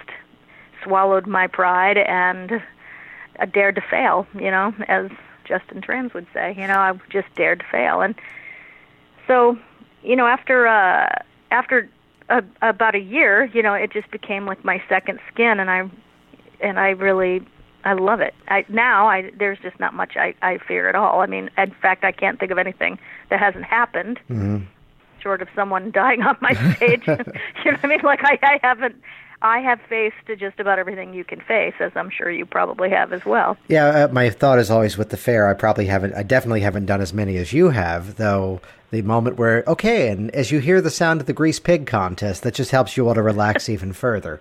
[0.83, 2.61] swallowed my pride and
[3.39, 5.11] I dared to fail you know as
[5.47, 8.15] Justin Tranz would say you know I just dared to fail and
[9.27, 9.59] so
[10.03, 11.09] you know after uh
[11.51, 11.89] after
[12.29, 15.89] a, about a year you know it just became like my second skin and I
[16.61, 17.43] and I really
[17.85, 18.35] I love it.
[18.49, 21.21] I now I there's just not much I I fear at all.
[21.21, 22.99] I mean, in fact, I can't think of anything
[23.31, 24.65] that hasn't happened, Mm-hmm.
[25.23, 27.03] short of someone dying on my stage.
[27.07, 28.01] you know what I mean?
[28.03, 28.97] Like I I haven't.
[29.43, 33.13] I have faced just about everything you can face, as I'm sure you probably have
[33.13, 33.57] as well.
[33.69, 35.49] Yeah, uh, my thought is always with the fair.
[35.49, 36.15] I probably haven't.
[36.15, 38.61] I definitely haven't done as many as you have, though.
[38.93, 42.45] The moment where okay, and as you hear the sound of the grease pig contest,
[42.45, 44.41] that just helps you all to relax even further.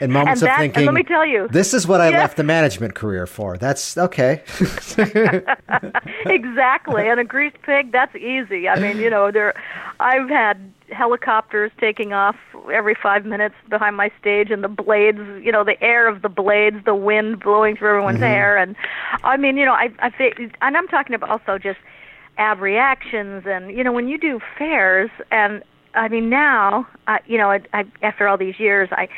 [0.00, 2.10] And moments And of that- and thinking, let me tell you- this is what I
[2.10, 2.18] Yes.
[2.18, 3.56] left the management career for.
[3.56, 4.42] That's okay.
[6.26, 7.08] exactly.
[7.08, 8.68] And a grease pig, that's easy.
[8.68, 9.54] I mean, you know, there
[10.00, 10.58] I've had
[10.90, 12.36] helicopters taking off
[12.72, 16.28] every 5 minutes behind my stage and the blades, you know, the air of the
[16.28, 18.24] blades, the wind blowing through everyone's mm-hmm.
[18.24, 18.76] hair and
[19.24, 21.78] I mean, you know, I I think and I'm talking about also just
[22.38, 25.62] abreactions and you know, when you do fairs and
[25.96, 29.08] I mean, now, uh, you know, I, I, after all these years, I,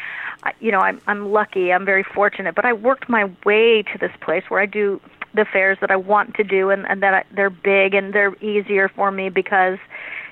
[0.42, 1.72] I, you know, I'm I'm lucky.
[1.72, 2.54] I'm very fortunate.
[2.54, 5.00] But I worked my way to this place where I do
[5.34, 8.36] the fairs that I want to do, and and that I, they're big and they're
[8.42, 9.78] easier for me because,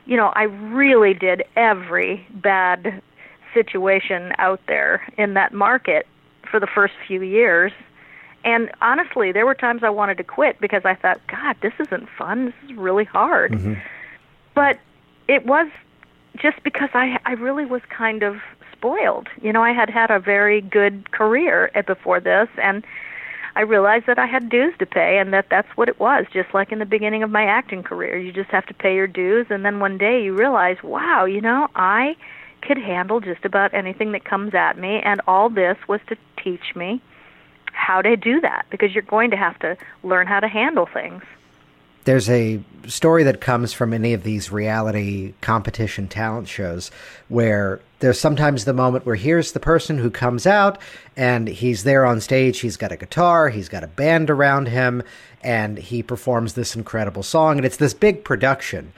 [0.07, 3.03] you know, I really did every bad
[3.53, 6.07] situation out there in that market
[6.51, 7.73] for the first few years.
[8.45, 12.09] And honestly, there were times I wanted to quit because I thought, God, this isn't
[12.17, 12.47] fun.
[12.47, 13.53] This is really hard.
[13.53, 13.75] Mm-hmm.
[14.55, 14.79] But
[15.27, 15.69] it was
[16.37, 18.37] just because I I really was kind of
[18.73, 19.29] spoiled.
[19.41, 22.85] You know, I had had a very good career before this, and
[23.55, 26.27] I realized that I had dues to pay, and that that's what it was.
[26.33, 29.07] Just like in the beginning of my acting career, you just have to pay your
[29.07, 32.17] dues, and then one day you realize, wow, you know, I
[32.63, 36.75] could handle just about anything that comes at me, and all this was to teach
[36.75, 37.01] me
[37.73, 41.23] how to do that because you're going to have to learn how to handle things.
[42.07, 46.93] There's a story that comes from any of these reality competition talent shows
[47.29, 50.79] where there's sometimes the moment where here's the person who comes out
[51.17, 52.61] and he's there on stage.
[52.61, 55.03] He's got a guitar, he's got a band around him,
[55.43, 57.57] and he performs this incredible song.
[57.57, 58.93] And it's this big production.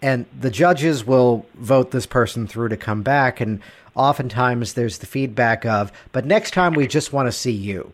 [0.00, 3.40] And the judges will vote this person through to come back.
[3.40, 3.58] And
[3.96, 7.92] oftentimes there's the feedback of, but next time we just want to see you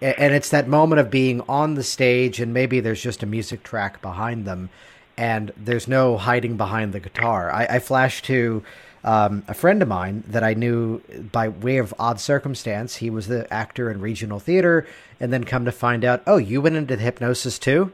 [0.00, 3.62] and it's that moment of being on the stage and maybe there's just a music
[3.62, 4.70] track behind them
[5.16, 7.52] and there's no hiding behind the guitar.
[7.52, 8.64] I, I flash to
[9.04, 12.96] um, a friend of mine that i knew by way of odd circumstance.
[12.96, 14.86] He was the actor in regional theater
[15.20, 17.92] and then come to find out oh you went into the hypnosis too?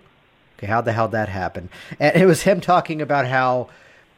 [0.59, 3.69] Okay how the hell that happen and it was him talking about how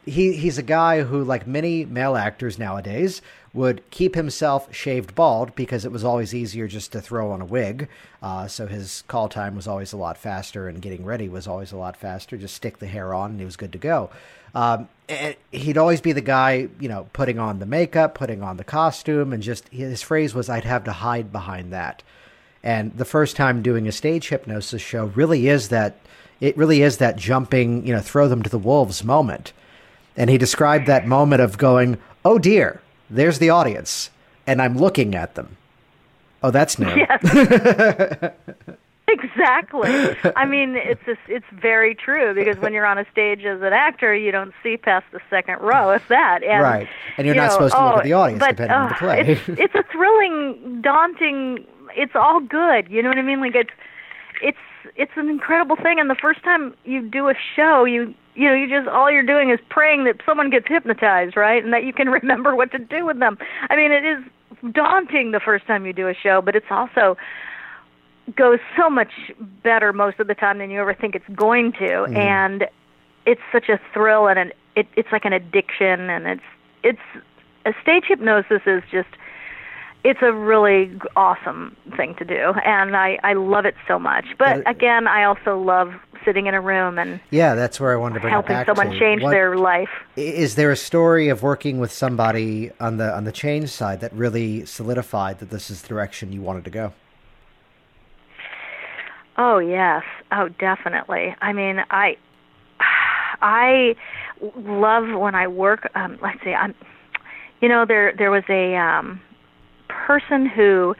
[0.05, 3.21] he he's a guy who like many male actors nowadays
[3.53, 7.45] would keep himself shaved bald because it was always easier just to throw on a
[7.45, 7.87] wig.
[8.21, 11.71] Uh, so his call time was always a lot faster, and getting ready was always
[11.71, 12.35] a lot faster.
[12.35, 14.09] Just stick the hair on, and he was good to go.
[14.55, 14.87] Um,
[15.51, 19.33] he'd always be the guy, you know, putting on the makeup, putting on the costume,
[19.33, 22.01] and just his phrase was, "I'd have to hide behind that."
[22.63, 25.97] And the first time doing a stage hypnosis show really is that
[26.39, 29.53] it really is that jumping, you know, throw them to the wolves moment.
[30.15, 32.81] And he described that moment of going, "Oh dear,
[33.13, 34.09] there's the audience,
[34.47, 35.57] and I'm looking at them.
[36.41, 36.93] Oh, that's new.
[36.93, 37.23] Yes.
[39.07, 40.15] exactly.
[40.35, 43.71] I mean, it's just, it's very true because when you're on a stage as an
[43.71, 46.43] actor, you don't see past the second row, if that.
[46.43, 48.57] And, right, and you're you not know, supposed to look oh, at the audience but,
[48.57, 49.21] depending uh, on the play.
[49.21, 51.65] it's, it's a thrilling, daunting.
[51.95, 52.89] It's all good.
[52.89, 53.39] You know what I mean?
[53.39, 53.69] Like it's
[54.41, 54.57] it's
[54.95, 55.99] it's an incredible thing.
[55.99, 59.23] And the first time you do a show, you you know, you just all you're
[59.23, 61.63] doing is praying that someone gets hypnotized, right?
[61.63, 63.37] And that you can remember what to do with them.
[63.69, 64.23] I mean, it is
[64.73, 67.17] daunting the first time you do a show, but it's also
[68.35, 69.11] goes so much
[69.63, 71.79] better most of the time than you ever think it's going to.
[71.79, 72.15] Mm-hmm.
[72.15, 72.67] And
[73.25, 76.41] it's such a thrill and an it, it's like an addiction and it's
[76.83, 77.25] it's
[77.65, 79.09] a stage hypnosis is just
[80.03, 84.25] it's a really awesome thing to do and I I love it so much.
[84.37, 85.93] But again, I also love
[86.25, 88.67] sitting in a room and yeah, that's where I wanted to bring helping it back
[88.67, 88.99] someone to.
[88.99, 89.89] change what, their life.
[90.15, 94.13] Is there a story of working with somebody on the on the change side that
[94.13, 96.93] really solidified that this is the direction you wanted to go?
[99.37, 101.35] Oh yes, oh definitely.
[101.41, 102.17] I mean, I
[103.41, 103.95] I
[104.57, 105.89] love when I work.
[105.95, 106.75] Um, let's see, I'm.
[107.61, 109.21] You know, there there was a um,
[110.05, 110.95] person who,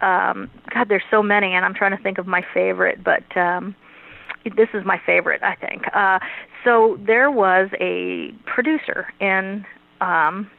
[0.00, 3.74] um, God, there's so many, and I'm trying to think of my favorite, but um,
[4.56, 5.84] this is my favorite, I think.
[5.94, 6.18] Uh,
[6.64, 9.64] so there was a producer in
[10.00, 10.50] um,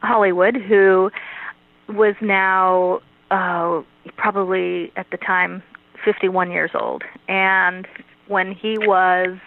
[0.00, 1.10] Hollywood who
[1.88, 3.82] was now uh,
[4.16, 5.62] probably at the time
[6.04, 7.86] 51 years old, and
[8.28, 9.38] when he was,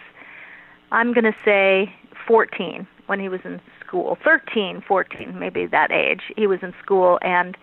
[0.90, 1.92] I'm going to say
[2.26, 3.60] 14, when he was in
[3.92, 7.56] school, 13, 14, maybe that age, he was in school, and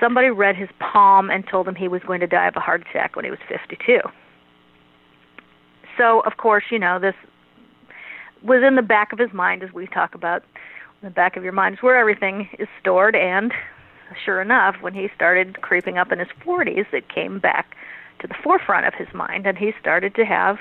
[0.00, 2.84] somebody read his palm and told him he was going to die of a heart
[2.90, 4.00] attack when he was 52
[5.96, 7.14] so of course, you know, this
[8.42, 10.42] was in the back of his mind as we talk about
[11.02, 13.52] the back of your mind is where everything is stored and
[14.24, 17.74] sure enough, when he started creeping up in his 40s, it came back
[18.20, 20.58] to the forefront of his mind and he started to have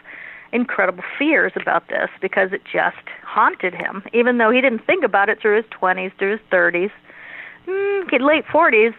[0.53, 5.29] incredible fears about this because it just haunted him even though he didn't think about
[5.29, 6.91] it through his 20s, through his 30s.
[7.67, 8.93] Mm, late 40s,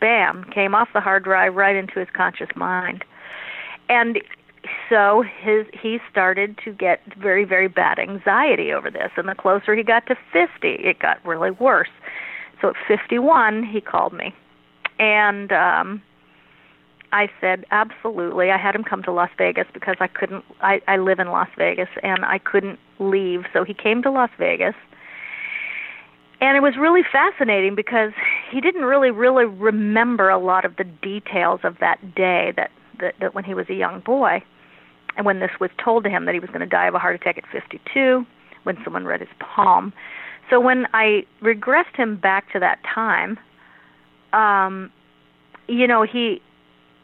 [0.00, 3.04] bam, came off the hard drive right into his conscious mind.
[3.88, 4.18] And
[4.88, 9.74] so his he started to get very very bad anxiety over this and the closer
[9.74, 11.88] he got to 50 it got really worse
[12.60, 14.34] so at 51 he called me
[14.98, 16.02] and um
[17.12, 18.50] I said absolutely.
[18.50, 21.48] I had him come to Las Vegas because I couldn't I I live in Las
[21.56, 23.44] Vegas and I couldn't leave.
[23.52, 24.74] So he came to Las Vegas.
[26.38, 28.12] And it was really fascinating because
[28.50, 33.14] he didn't really really remember a lot of the details of that day that that,
[33.20, 34.42] that when he was a young boy
[35.16, 36.98] and when this was told to him that he was going to die of a
[36.98, 38.26] heart attack at 52
[38.64, 39.92] when someone read his palm.
[40.50, 43.38] So when i regressed him back to that time
[44.32, 44.90] um
[45.68, 46.40] you know he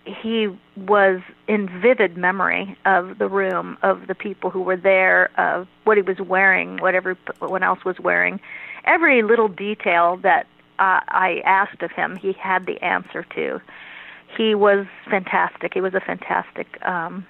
[0.04, 5.68] he was in vivid memory of the room, of the people who were there, of
[5.84, 8.40] what he was wearing, what everyone else was wearing.
[8.84, 10.46] Every little detail that
[10.78, 13.60] uh, I asked of him, he had the answer to.
[14.36, 15.72] He was fantastic.
[15.74, 16.66] He was a fantastic.
[16.84, 17.26] Um,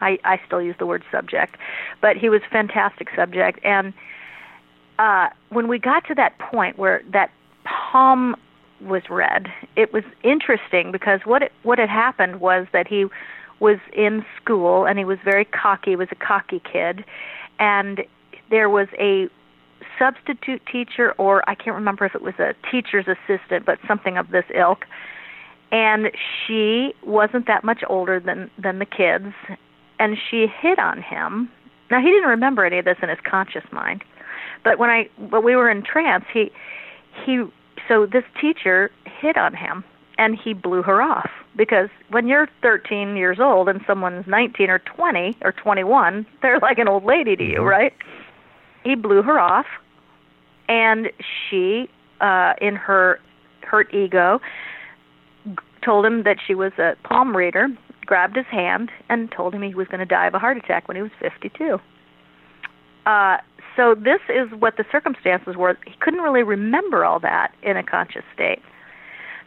[0.00, 1.56] I, I still use the word subject,
[2.00, 3.58] but he was fantastic subject.
[3.64, 3.92] And
[4.98, 7.30] uh, when we got to that point where that
[7.64, 8.36] palm
[8.80, 9.48] was read.
[9.76, 13.06] It was interesting because what it, what had happened was that he
[13.60, 15.90] was in school and he was very cocky.
[15.90, 17.04] He was a cocky kid,
[17.58, 18.02] and
[18.50, 19.28] there was a
[19.98, 24.30] substitute teacher, or I can't remember if it was a teacher's assistant, but something of
[24.30, 24.84] this ilk.
[25.72, 26.10] And
[26.46, 29.34] she wasn't that much older than than the kids,
[29.98, 31.50] and she hit on him.
[31.90, 34.04] Now he didn't remember any of this in his conscious mind,
[34.62, 36.52] but when I when we were in trance, he
[37.24, 37.44] he
[37.88, 39.84] so this teacher hit on him
[40.18, 41.30] and he blew her off.
[41.56, 46.78] Because when you're 13 years old and someone's 19 or 20 or 21 they're like
[46.78, 47.64] an old lady to you mm-hmm.
[47.64, 47.92] right?
[48.82, 49.66] He blew her off
[50.68, 51.10] and
[51.48, 51.88] she
[52.20, 53.20] uh in her
[53.62, 54.40] hurt ego
[55.82, 57.68] told him that she was a palm reader
[58.06, 60.88] grabbed his hand and told him he was going to die of a heart attack
[60.88, 61.78] when he was 52
[63.06, 63.36] uh
[63.76, 65.76] so this is what the circumstances were.
[65.86, 68.62] He couldn't really remember all that in a conscious state.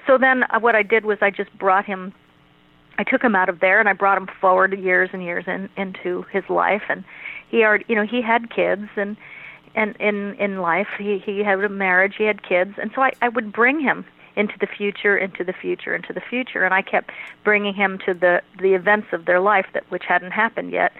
[0.05, 2.13] So then uh, what I did was I just brought him
[2.99, 5.69] I took him out of there and I brought him forward years and years in,
[5.77, 6.81] into his life.
[6.89, 7.03] And
[7.49, 9.15] he already you know he had kids and
[9.75, 10.87] and in in life.
[10.97, 12.15] He he had a marriage.
[12.17, 12.73] He had kids.
[12.81, 16.21] And so I I would bring him into the future into the future into the
[16.21, 16.63] future.
[16.63, 17.11] And I kept
[17.43, 20.91] bringing him to the the events of their life that which hadn't happened yet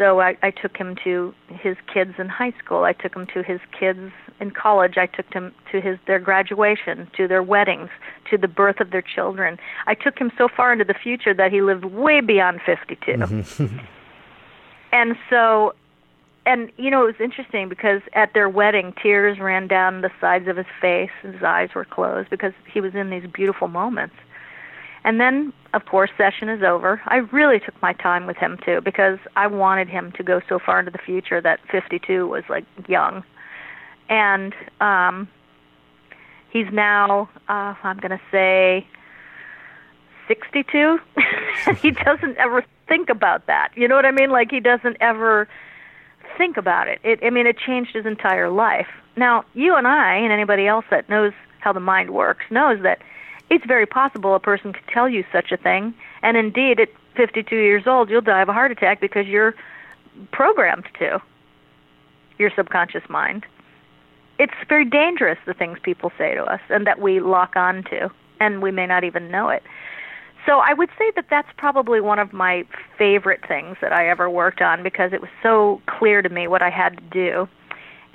[0.00, 2.84] so I, I took him to his kids in high school.
[2.84, 4.10] I took him to his kids
[4.40, 4.96] in college.
[4.96, 7.90] I took him to his their graduation, to their weddings,
[8.30, 9.58] to the birth of their children.
[9.86, 13.12] I took him so far into the future that he lived way beyond 52.
[13.12, 13.78] Mm-hmm.
[14.92, 15.74] and so
[16.46, 20.48] and you know it was interesting because at their wedding tears ran down the sides
[20.48, 24.14] of his face his eyes were closed because he was in these beautiful moments
[25.04, 27.00] and then, of course, session is over.
[27.06, 30.58] I really took my time with him too because I wanted him to go so
[30.58, 33.24] far into the future that 52 was like young.
[34.08, 35.28] And um
[36.52, 38.86] he's now uh I'm going to say
[40.28, 40.98] 62.
[41.80, 43.70] he doesn't ever think about that.
[43.76, 44.30] You know what I mean?
[44.30, 45.48] Like he doesn't ever
[46.36, 47.00] think about it.
[47.02, 48.88] It I mean it changed his entire life.
[49.16, 53.00] Now, you and I and anybody else that knows how the mind works knows that
[53.50, 57.54] it's very possible a person could tell you such a thing, and indeed, at 52
[57.54, 59.54] years old, you'll die of a heart attack because you're
[60.32, 61.20] programmed to.
[62.38, 63.44] Your subconscious mind.
[64.38, 68.10] It's very dangerous the things people say to us and that we lock on to,
[68.38, 69.62] and we may not even know it.
[70.46, 72.64] So I would say that that's probably one of my
[72.96, 76.62] favorite things that I ever worked on because it was so clear to me what
[76.62, 77.48] I had to do,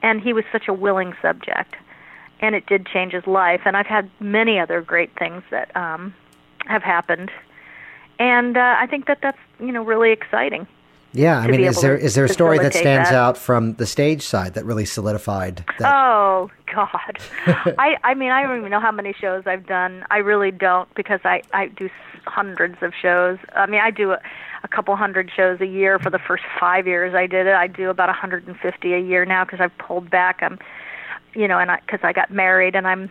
[0.02, 1.76] and he was such a willing subject
[2.46, 3.62] and it did change his life.
[3.66, 6.14] And I've had many other great things that um,
[6.66, 7.32] have happened,
[8.20, 10.68] and uh, I think that that's you know really exciting.
[11.16, 13.16] Yeah, I mean, is there is there a story that stands that.
[13.16, 15.64] out from the stage side that really solidified?
[15.80, 15.94] That?
[15.94, 17.20] Oh God,
[17.78, 20.06] I I mean I don't even know how many shows I've done.
[20.12, 21.90] I really don't because I I do
[22.26, 23.38] hundreds of shows.
[23.56, 24.20] I mean I do a,
[24.64, 27.56] a couple hundred shows a year for the first five years I did it.
[27.56, 30.40] I do about 150 a year now because I've pulled back.
[30.42, 30.60] I'm
[31.36, 33.10] you know, and I because I got married and I'm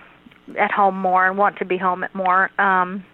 [0.59, 2.51] at home more and want to be home more.
[2.61, 3.05] Um,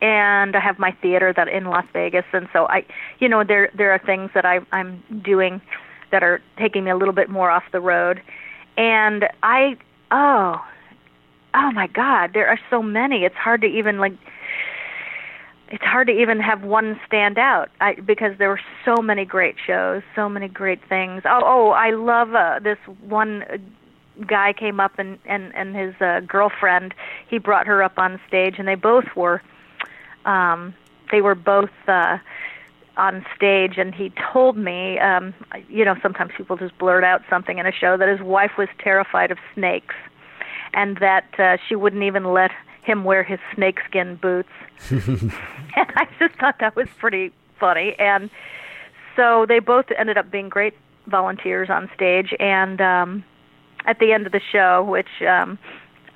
[0.00, 2.84] and I have my theater that in Las Vegas, and so I,
[3.18, 5.60] you know, there there are things that I I'm doing
[6.12, 8.22] that are taking me a little bit more off the road,
[8.76, 9.76] and I
[10.10, 10.62] oh
[11.54, 13.24] oh my God, there are so many.
[13.24, 14.12] It's hard to even like
[15.70, 19.56] it's hard to even have one stand out I, because there were so many great
[19.66, 21.22] shows, so many great things.
[21.26, 23.44] Oh, oh I love uh, this one
[24.26, 26.94] guy came up and and and his uh, girlfriend
[27.28, 29.42] he brought her up on stage and they both were
[30.24, 30.74] um
[31.10, 32.18] they were both uh
[32.96, 35.32] on stage and he told me um
[35.68, 38.68] you know sometimes people just blurt out something in a show that his wife was
[38.78, 39.94] terrified of snakes
[40.74, 42.50] and that uh, she wouldn't even let
[42.82, 44.48] him wear his snakeskin boots.
[45.76, 47.94] And i just thought that was pretty funny.
[47.98, 48.30] And
[49.14, 50.74] so they both ended up being great
[51.06, 53.24] volunteers on stage and um
[53.86, 55.58] at the end of the show, which um,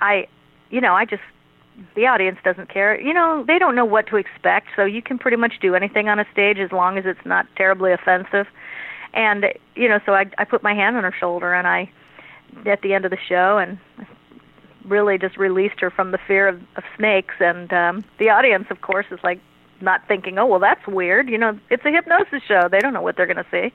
[0.00, 0.26] I,
[0.70, 1.22] you know, I just
[1.94, 3.00] the audience doesn't care.
[3.00, 6.08] You know, they don't know what to expect, so you can pretty much do anything
[6.08, 8.46] on a stage as long as it's not terribly offensive.
[9.14, 11.90] And you know, so I I put my hand on her shoulder and I
[12.66, 13.78] at the end of the show and
[14.84, 18.80] really just released her from the fear of, of snakes and um the audience of
[18.80, 19.40] course is like
[19.80, 22.68] not thinking, "Oh, well that's weird." You know, it's a hypnosis show.
[22.70, 23.72] They don't know what they're going to see.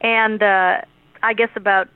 [0.00, 0.82] And uh
[1.22, 1.88] I guess about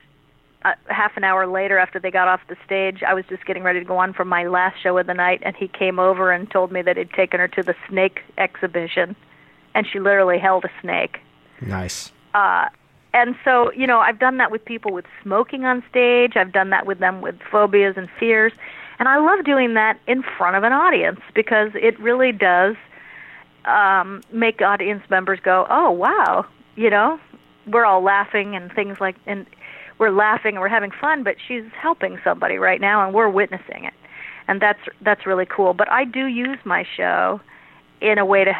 [0.65, 3.63] uh, half an hour later after they got off the stage, I was just getting
[3.63, 6.31] ready to go on for my last show of the night, and he came over
[6.31, 9.15] and told me that he'd taken her to the snake exhibition,
[9.73, 11.19] and she literally held a snake.
[11.61, 12.11] Nice.
[12.33, 12.67] Uh,
[13.13, 16.33] and so, you know, I've done that with people with smoking on stage.
[16.35, 18.53] I've done that with them with phobias and fears.
[18.99, 22.75] And I love doing that in front of an audience because it really does
[23.65, 26.45] um, make audience members go, "Oh, wow!"
[26.75, 27.19] You know,
[27.65, 29.45] we're all laughing and things like, and
[29.99, 33.83] we're laughing and we're having fun, but she's helping somebody right now, and we're witnessing
[33.83, 33.93] it,
[34.47, 35.73] and that's that's really cool.
[35.73, 37.39] But I do use my show
[38.01, 38.53] in a way to.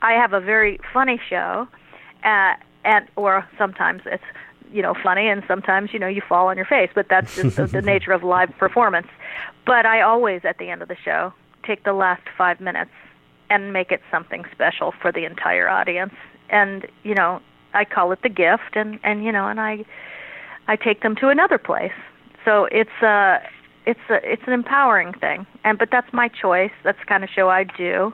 [0.00, 1.68] I have a very funny show,
[2.24, 4.24] uh, and or sometimes it's
[4.72, 7.56] you know funny, and sometimes you know you fall on your face, but that's just
[7.56, 9.08] the, the nature of live performance.
[9.66, 11.32] But I always at the end of the show
[11.64, 12.92] take the last five minutes
[13.50, 16.14] and make it something special for the entire audience,
[16.48, 17.42] and you know
[17.74, 19.84] I call it the gift, and and you know, and I
[20.68, 21.92] I take them to another place.
[22.44, 23.38] So it's a
[23.86, 26.70] it's a it's an empowering thing, and but that's my choice.
[26.84, 28.12] That's the kind of show I do.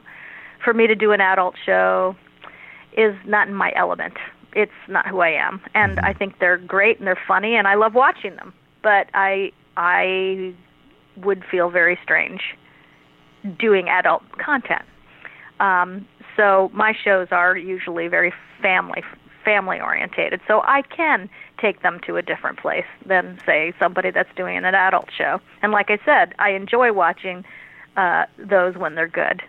[0.64, 2.16] For me to do an adult show
[2.96, 4.14] is not in my element.
[4.54, 6.06] It's not who I am, and mm-hmm.
[6.06, 8.54] I think they're great and they're funny, and I love watching them.
[8.82, 10.54] But I I
[11.16, 12.40] would feel very strange
[13.58, 14.84] doing adult content.
[15.60, 18.32] Um, so my shows are usually very
[18.62, 19.02] family
[19.44, 20.40] family orientated.
[20.48, 21.28] So I can
[21.64, 25.40] take them to a different place than say somebody that's doing an adult show.
[25.62, 27.42] And like I said, I enjoy watching
[27.96, 29.42] uh, those when they're good.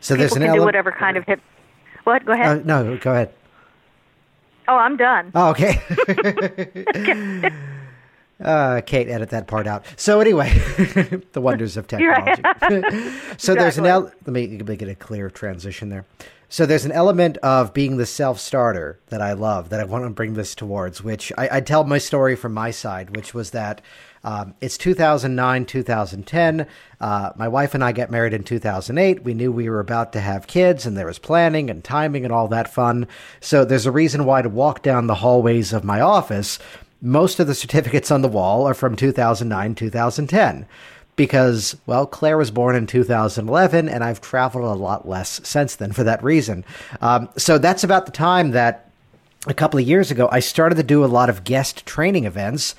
[0.00, 1.40] So People there's an can do whatever kind of hip.
[2.04, 2.26] What?
[2.26, 2.60] Go ahead.
[2.60, 3.32] Uh, no, go ahead.
[4.68, 5.32] oh, I'm done.
[5.34, 5.80] Oh, okay.
[8.38, 9.86] Uh, Kate, edit that part out.
[9.96, 10.50] So anyway,
[11.32, 12.42] the wonders of technology.
[13.38, 16.04] so there's an el- let me make it a clear transition there.
[16.48, 20.10] So there's an element of being the self-starter that I love that I want to
[20.10, 23.80] bring this towards, which I, I tell my story from my side, which was that
[24.22, 26.66] um, it's 2009, 2010.
[27.00, 29.24] Uh, my wife and I get married in 2008.
[29.24, 32.32] We knew we were about to have kids, and there was planning and timing and
[32.32, 33.08] all that fun.
[33.40, 36.58] So there's a reason why to walk down the hallways of my office
[37.02, 40.66] most of the certificates on the wall are from 2009, 2010.
[41.16, 45.92] Because, well, Claire was born in 2011, and I've traveled a lot less since then
[45.92, 46.64] for that reason.
[47.00, 48.90] Um, so that's about the time that
[49.46, 52.74] a couple of years ago, I started to do a lot of guest training events,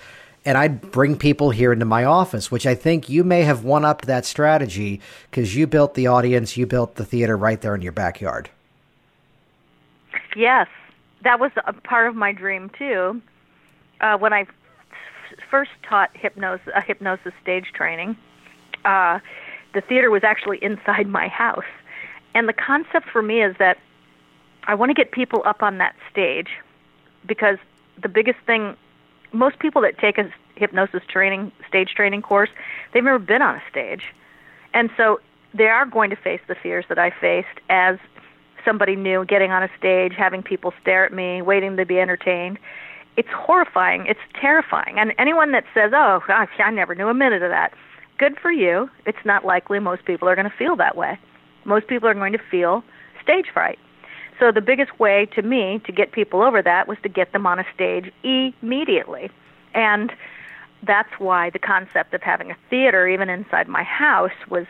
[0.46, 3.86] and I'd bring people here into my office, which I think you may have one
[3.86, 7.82] upped that strategy because you built the audience, you built the theater right there in
[7.82, 8.50] your backyard.
[10.36, 10.68] Yes,
[11.24, 13.22] that was a part of my dream too.
[14.00, 14.48] Uh, when I f-
[15.50, 18.16] first taught hypnosis, a hypnosis stage training,
[18.88, 19.20] uh,
[19.74, 21.70] the theater was actually inside my house,
[22.34, 23.78] and the concept for me is that
[24.64, 26.50] I want to get people up on that stage
[27.26, 27.58] because
[28.02, 28.76] the biggest thing,
[29.34, 32.50] most people that take a hypnosis training stage training course,
[32.94, 34.04] they've never been on a stage,
[34.74, 35.20] and so
[35.54, 37.98] they are going to face the fears that I faced as
[38.64, 42.60] somebody new getting on a stage, having people stare at me, waiting to be entertained.
[43.16, 44.06] It's horrifying.
[44.06, 45.00] It's terrifying.
[45.00, 47.74] And anyone that says, "Oh, gosh, I never knew a minute of that,"
[48.18, 48.90] good for you.
[49.06, 51.20] It's not likely most people are going to feel that way.
[51.66, 52.84] Most people are going to feel
[53.22, 53.80] stage fright.
[54.40, 57.48] So the biggest way to me to get people over that was to get them
[57.48, 59.30] on a stage immediately.
[59.74, 60.12] And
[60.84, 64.66] that's why the concept of having a theater even inside my house was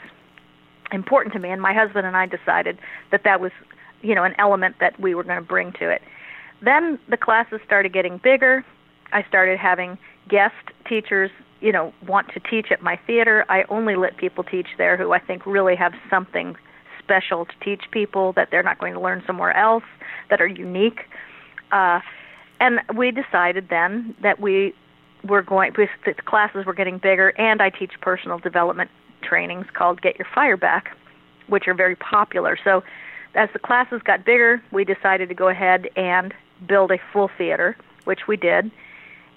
[0.91, 2.77] important to me and my husband and I decided
[3.11, 3.51] that that was
[4.01, 6.01] you know an element that we were going to bring to it.
[6.61, 8.65] Then the classes started getting bigger.
[9.11, 9.97] I started having
[10.29, 10.55] guest
[10.87, 11.29] teachers,
[11.61, 13.45] you know, want to teach at my theater.
[13.49, 16.55] I only let people teach there who I think really have something
[17.03, 19.83] special to teach people that they're not going to learn somewhere else
[20.29, 21.01] that are unique.
[21.71, 21.99] Uh,
[22.59, 24.73] and we decided then that we
[25.23, 28.89] were going because the classes were getting bigger, and I teach personal development
[29.23, 30.95] trainings called Get Your Fire Back,
[31.47, 32.57] which are very popular.
[32.63, 32.83] So
[33.35, 36.33] as the classes got bigger, we decided to go ahead and
[36.67, 38.71] build a full theater, which we did,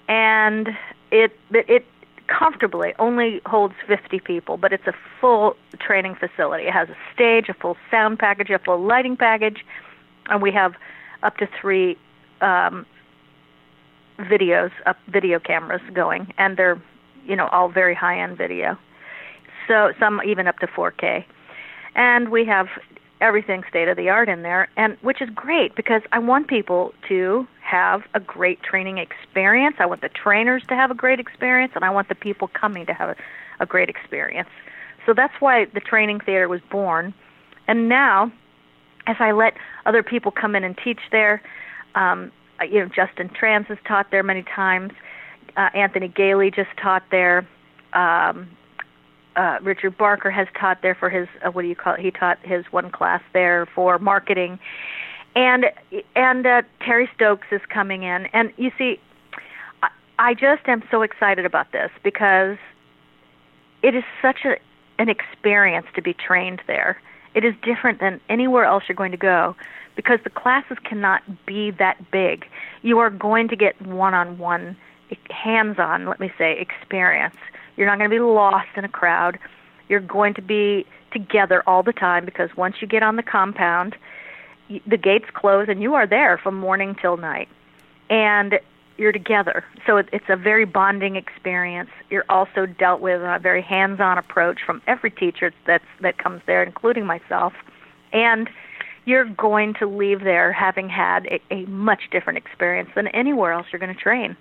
[0.07, 0.69] and
[1.11, 1.85] it it, it
[2.27, 6.65] comfortably only holds 50 people, but it's a full training facility.
[6.65, 9.65] It has a stage, a full sound package, a full lighting package,
[10.27, 10.75] and we have
[11.23, 11.97] up to three
[12.41, 12.85] um,
[14.19, 16.81] videos, up video cameras going, and they're,
[17.25, 18.77] you know, all very high end video.
[19.67, 21.23] So some even up to 4K,
[21.95, 22.67] and we have
[23.21, 26.93] everything state of the art in there, and which is great because I want people
[27.07, 29.77] to have a great training experience.
[29.79, 32.85] I want the trainers to have a great experience, and I want the people coming
[32.87, 33.15] to have a,
[33.59, 34.49] a great experience.
[35.05, 37.13] So that's why the training theater was born.
[37.67, 38.31] And now,
[39.07, 39.53] as I let
[39.85, 41.41] other people come in and teach there,
[41.95, 44.91] um, you know, Justin Tranz has taught there many times.
[45.57, 47.47] Uh, Anthony Galie just taught there.
[47.93, 48.49] Um,
[49.35, 51.99] uh, Richard Barker has taught there for his uh, what do you call it?
[52.01, 54.59] He taught his one class there for marketing,
[55.35, 55.65] and
[56.15, 58.99] and uh, Terry Stokes is coming in, and you see,
[59.81, 62.57] I, I just am so excited about this because
[63.81, 64.57] it is such a
[64.99, 67.01] an experience to be trained there.
[67.33, 69.55] It is different than anywhere else you're going to go
[69.95, 72.45] because the classes cannot be that big.
[72.81, 74.75] You are going to get one-on-one,
[75.29, 77.35] hands-on, let me say, experience
[77.81, 79.39] you're not going to be lost in a crowd.
[79.89, 83.95] You're going to be together all the time because once you get on the compound,
[84.85, 87.49] the gates close and you are there from morning till night.
[88.07, 88.59] And
[88.97, 89.65] you're together.
[89.87, 91.89] So it's a very bonding experience.
[92.11, 96.61] You're also dealt with a very hands-on approach from every teacher that's that comes there,
[96.61, 97.53] including myself.
[98.13, 98.47] And
[99.05, 103.65] you're going to leave there having had a, a much different experience than anywhere else
[103.71, 104.37] you're going to train.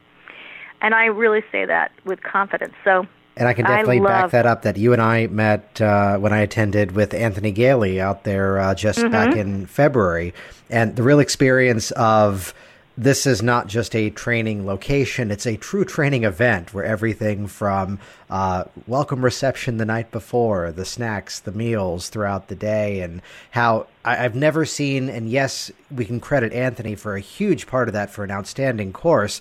[0.82, 2.74] And I really say that with confidence.
[2.84, 4.62] So and I can definitely I back that up.
[4.62, 8.74] That you and I met uh, when I attended with Anthony Galie out there uh,
[8.74, 9.10] just mm-hmm.
[9.10, 10.34] back in February,
[10.68, 12.52] and the real experience of
[12.98, 17.98] this is not just a training location; it's a true training event where everything from
[18.28, 23.22] uh, welcome reception the night before, the snacks, the meals throughout the day, and
[23.52, 25.08] how I, have never seen.
[25.08, 28.92] And yes, we can credit Anthony for a huge part of that for an outstanding
[28.92, 29.40] course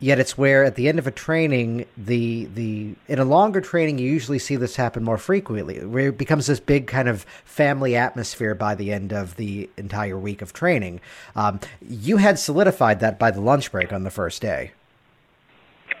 [0.00, 3.98] Yet it's where at the end of a training, the the in a longer training,
[3.98, 5.84] you usually see this happen more frequently.
[5.84, 10.16] Where it becomes this big kind of family atmosphere by the end of the entire
[10.16, 11.00] week of training.
[11.34, 14.70] Um, you had solidified that by the lunch break on the first day.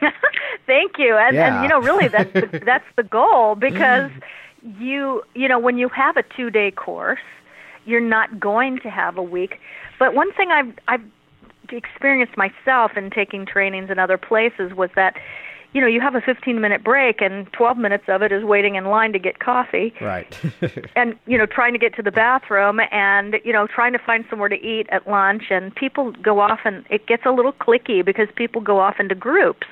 [0.66, 1.54] Thank you, and, yeah.
[1.54, 4.12] and you know, really, that's the, that's the goal because
[4.78, 7.18] you you know when you have a two day course,
[7.84, 9.60] you're not going to have a week.
[9.98, 11.04] But one thing I've I've
[11.72, 15.16] experienced myself in taking trainings in other places was that
[15.72, 18.76] you know you have a 15 minute break and 12 minutes of it is waiting
[18.76, 19.92] in line to get coffee.
[20.00, 20.38] Right.
[20.96, 24.24] And you know trying to get to the bathroom and you know trying to find
[24.30, 28.04] somewhere to eat at lunch and people go off and it gets a little clicky
[28.04, 29.66] because people go off into groups.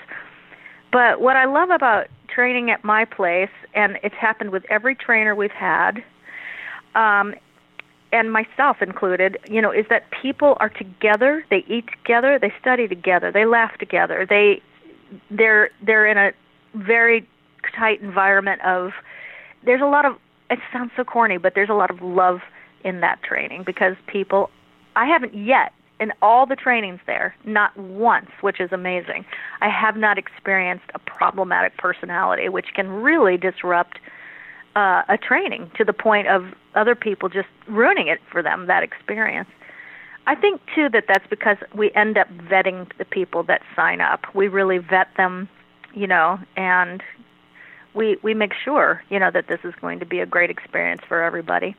[0.93, 5.35] But what i love about training at my place and it's happened with every trainer
[5.35, 6.03] we've had
[6.97, 7.35] um,
[8.17, 12.89] and myself included, you know, is that people are together, they eat together, they study
[12.89, 14.27] together, they laugh together.
[14.29, 14.63] They
[15.31, 16.33] they're they're in a
[16.75, 17.29] very
[17.77, 18.93] tight environment of
[19.65, 20.17] there's a lot of
[20.51, 22.41] it sounds so corny, but there's a lot of love
[22.85, 24.49] in that training because people
[24.95, 29.25] I haven't yet in all the trainings there, not once, which is amazing.
[29.61, 33.99] I have not experienced a problematic personality which can really disrupt
[34.77, 38.83] uh, a training to the point of other people just ruining it for them that
[38.83, 39.49] experience.
[40.27, 44.27] I think too that that's because we end up vetting the people that sign up.
[44.35, 45.49] We really vet them,
[45.95, 47.03] you know, and
[47.95, 51.03] we we make sure, you know, that this is going to be a great experience
[51.09, 51.75] for everybody.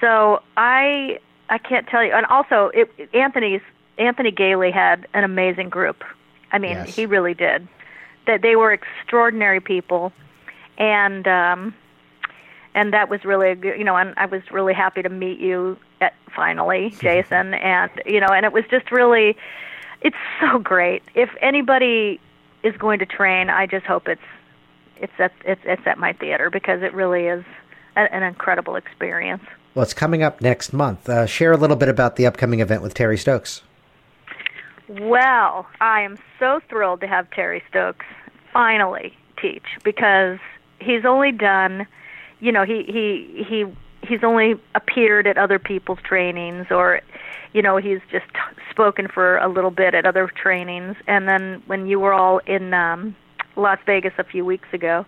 [0.00, 1.18] So I
[1.48, 2.12] I can't tell you.
[2.12, 3.62] And also, it, Anthony's
[3.98, 6.04] Anthony Galie had an amazing group.
[6.52, 6.94] I mean, yes.
[6.94, 7.66] he really did.
[8.26, 10.12] That they were extraordinary people,
[10.78, 11.74] and um,
[12.74, 15.76] and that was really good, you know, and I was really happy to meet you
[16.00, 19.36] at, finally, Jason, and you know, and it was just really,
[20.00, 21.02] it's so great.
[21.14, 22.20] If anybody
[22.62, 24.20] is going to train, I just hope it's
[24.96, 27.44] it's at it's it's at my theater because it really is
[27.96, 29.42] a, an incredible experience.
[29.74, 31.08] Well, it's coming up next month.
[31.08, 33.62] Uh, share a little bit about the upcoming event with Terry Stokes.
[34.88, 38.06] Well, I am so thrilled to have Terry Stokes
[38.52, 40.38] finally teach because
[40.80, 41.86] he's only done
[42.40, 43.64] you know he he he
[44.06, 47.00] he's only appeared at other people's trainings or
[47.52, 48.26] you know he's just
[48.70, 50.96] spoken for a little bit at other trainings.
[51.06, 53.14] And then when you were all in um
[53.56, 55.04] Las Vegas a few weeks ago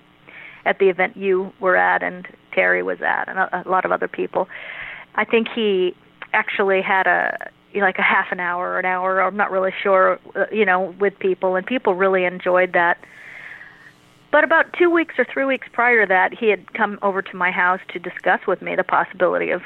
[0.64, 3.92] at the event you were at and Terry was at and a, a lot of
[3.92, 4.48] other people
[5.14, 5.94] I think he
[6.32, 10.18] actually had a like a half an hour or an hour I'm not really sure
[10.36, 11.56] uh, you know with people.
[11.56, 12.98] And people really enjoyed that
[14.32, 17.36] but about two weeks or three weeks prior to that, he had come over to
[17.36, 19.62] my house to discuss with me the possibility of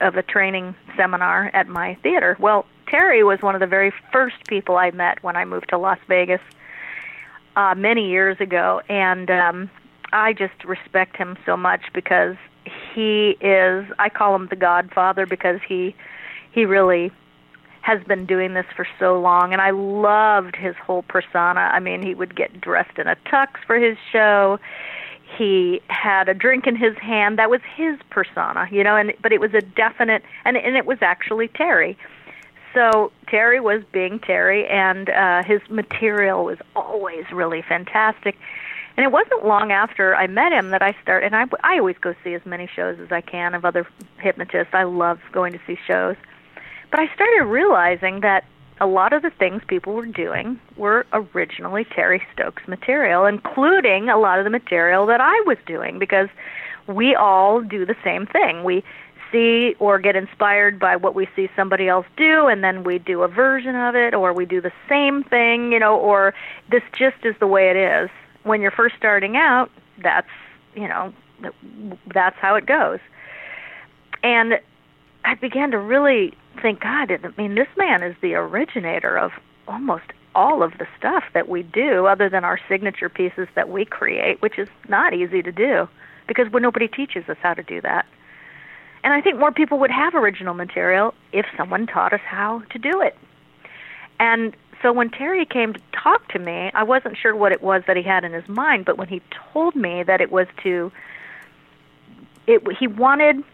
[0.00, 2.36] of a training seminar at my theater.
[2.38, 5.78] Well, Terry was one of the very first people I met when I moved to
[5.78, 6.40] Las Vegas
[7.56, 9.70] uh, many years ago, and um,
[10.12, 12.36] I just respect him so much because
[12.94, 13.86] he is.
[13.98, 15.94] I call him the Godfather because he
[16.52, 17.10] he really
[17.84, 21.60] has been doing this for so long and I loved his whole persona.
[21.60, 24.58] I mean, he would get dressed in a tux for his show.
[25.36, 27.38] He had a drink in his hand.
[27.38, 30.86] That was his persona, you know, and but it was a definite and and it
[30.86, 31.98] was actually Terry.
[32.72, 38.34] So Terry was being Terry and uh his material was always really fantastic.
[38.96, 41.98] And it wasn't long after I met him that I started, and I, I always
[41.98, 43.86] go see as many shows as I can of other
[44.20, 44.72] hypnotists.
[44.72, 46.14] I love going to see shows.
[46.94, 48.44] But I started realizing that
[48.80, 54.16] a lot of the things people were doing were originally Terry Stokes material, including a
[54.16, 56.28] lot of the material that I was doing, because
[56.86, 58.62] we all do the same thing.
[58.62, 58.84] We
[59.32, 63.24] see or get inspired by what we see somebody else do, and then we do
[63.24, 66.32] a version of it, or we do the same thing, you know, or
[66.70, 68.08] this just is the way it is.
[68.44, 69.68] When you're first starting out,
[69.98, 70.30] that's,
[70.76, 71.12] you know,
[72.14, 73.00] that's how it goes.
[74.22, 74.60] And
[75.24, 79.32] I began to really think, God, I mean, this man is the originator of
[79.68, 83.84] almost all of the stuff that we do, other than our signature pieces that we
[83.84, 85.88] create, which is not easy to do
[86.26, 88.06] because nobody teaches us how to do that.
[89.04, 92.78] And I think more people would have original material if someone taught us how to
[92.78, 93.16] do it.
[94.18, 97.82] And so when Terry came to talk to me, I wasn't sure what it was
[97.86, 99.20] that he had in his mind, but when he
[99.52, 100.90] told me that it was to,
[102.46, 103.44] it he wanted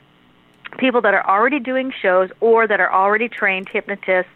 [0.79, 4.31] people that are already doing shows or that are already trained hypnotists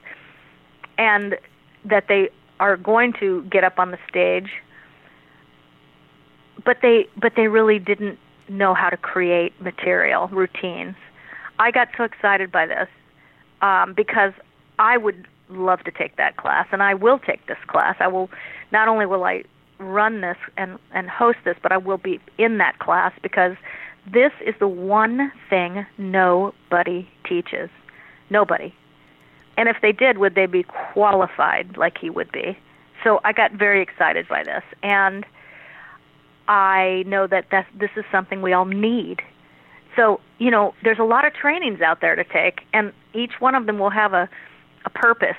[0.99, 1.37] and
[1.85, 2.31] that they
[2.61, 4.51] are going to get up on the stage.
[6.65, 8.19] But they but they really didn't
[8.49, 10.97] know how to create material routines.
[11.59, 12.89] I got so excited by this
[13.63, 14.33] um, because
[14.79, 17.97] i would love to take that class and i will take this class.
[18.01, 18.31] I will
[18.73, 19.45] not only will i
[19.79, 23.57] run this and and host this but i will be in that class because
[24.13, 27.71] this is the one thing nobody teaches.
[28.31, 28.75] Nobody.
[29.57, 32.59] And if they did, would they be qualified like he would be?
[33.03, 34.63] So I got very excited by this.
[34.83, 35.25] And
[36.49, 39.23] I know that that's, this is something we all need.
[39.97, 43.55] So, you know, there's a lot of trainings out there to take, and each one
[43.55, 44.29] of them will have a,
[44.85, 45.37] a purpose.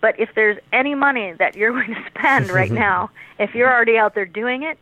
[0.00, 3.98] But if there's any money that you're going to spend right now, if you're already
[3.98, 4.78] out there doing it,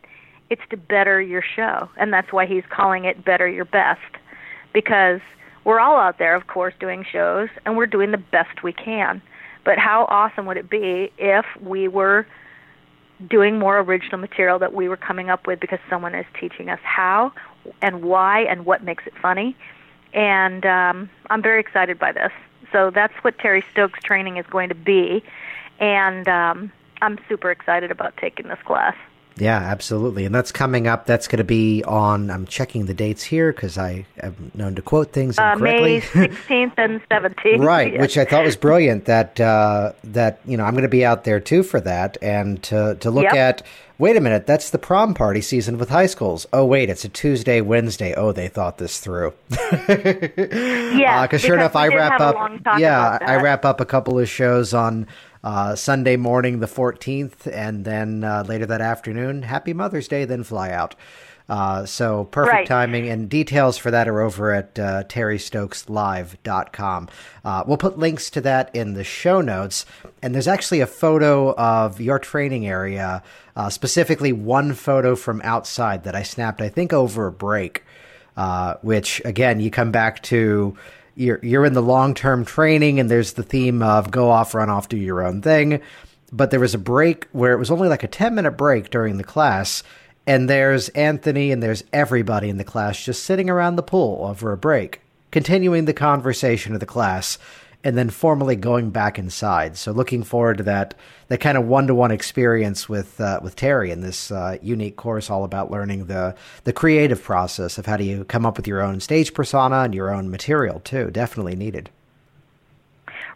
[0.51, 1.89] it's to better your show.
[1.97, 4.01] And that's why he's calling it Better Your Best.
[4.73, 5.21] Because
[5.63, 9.21] we're all out there, of course, doing shows, and we're doing the best we can.
[9.63, 12.27] But how awesome would it be if we were
[13.29, 16.79] doing more original material that we were coming up with because someone is teaching us
[16.83, 17.31] how
[17.81, 19.55] and why and what makes it funny?
[20.13, 22.31] And um, I'm very excited by this.
[22.73, 25.23] So that's what Terry Stokes training is going to be.
[25.79, 26.71] And um,
[27.01, 28.95] I'm super excited about taking this class.
[29.41, 30.25] Yeah, absolutely.
[30.25, 31.07] And that's coming up.
[31.07, 34.83] That's going to be on, I'm checking the dates here because I am known to
[34.83, 35.55] quote things uh.
[35.55, 37.65] May 16th and 17th.
[37.65, 41.03] right, which I thought was brilliant that, uh, that, you know, I'm going to be
[41.03, 43.33] out there too for that and to, to look yep.
[43.33, 43.61] at,
[43.97, 46.45] wait a minute, that's the prom party season with high schools.
[46.53, 48.13] Oh, wait, it's a Tuesday, Wednesday.
[48.13, 49.33] Oh, they thought this through.
[49.89, 51.23] yeah.
[51.23, 54.71] Because uh, sure enough, I wrap up, yeah, I wrap up a couple of shows
[54.75, 55.07] on,
[55.43, 60.43] uh, Sunday morning, the 14th, and then uh, later that afternoon, Happy Mother's Day, then
[60.43, 60.95] fly out.
[61.49, 62.67] Uh, so perfect right.
[62.67, 67.09] timing, and details for that are over at uh, terrystokeslive.com.
[67.43, 69.85] Uh, we'll put links to that in the show notes,
[70.21, 73.21] and there's actually a photo of your training area,
[73.57, 77.83] uh, specifically one photo from outside that I snapped, I think, over a break.
[78.37, 80.77] Uh, which again, you come back to
[81.15, 84.69] you're you're in the long term training, and there's the theme of go off, run
[84.69, 85.81] off, do your own thing.
[86.31, 89.17] But there was a break where it was only like a ten minute break during
[89.17, 89.83] the class,
[90.25, 94.51] and there's Anthony and there's everybody in the class just sitting around the pool over
[94.51, 95.01] a break,
[95.31, 97.37] continuing the conversation of the class
[97.83, 99.77] and then formally going back inside.
[99.77, 100.93] So looking forward to that
[101.27, 104.95] that kind of one to one experience with uh, with Terry in this uh, unique
[104.95, 108.67] course, all about learning the the creative process of how do you come up with
[108.67, 111.09] your own stage persona and your own material too.
[111.11, 111.89] Definitely needed.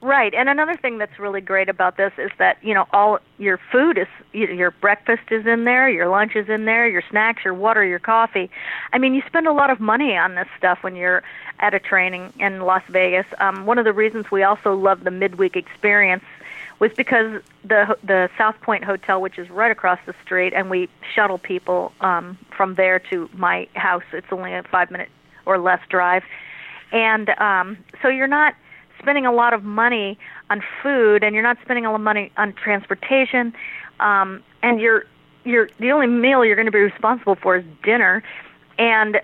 [0.06, 3.60] Right, and another thing that's really great about this is that you know all your
[3.72, 7.56] food is your breakfast is in there, your lunch is in there, your snacks, your
[7.56, 8.51] water, your coffee.
[8.93, 11.24] I mean, you spend a lot of money on this stuff when you're
[11.60, 13.26] at a training in Las Vegas.
[13.39, 16.24] Um, one of the reasons we also love the midweek experience
[16.78, 20.88] was because the the South Point Hotel, which is right across the street, and we
[21.16, 24.03] shuttle people um, from there to my house.
[24.14, 25.10] It's only a five minute
[25.47, 26.22] or less drive
[26.91, 28.56] and um, so you're not
[29.00, 30.18] spending a lot of money
[30.50, 33.54] on food, and you're not spending a lot of money on transportation,
[34.00, 35.06] um, and you're
[35.43, 38.24] you're the only meal you're going to be responsible for is dinner,
[38.78, 39.18] and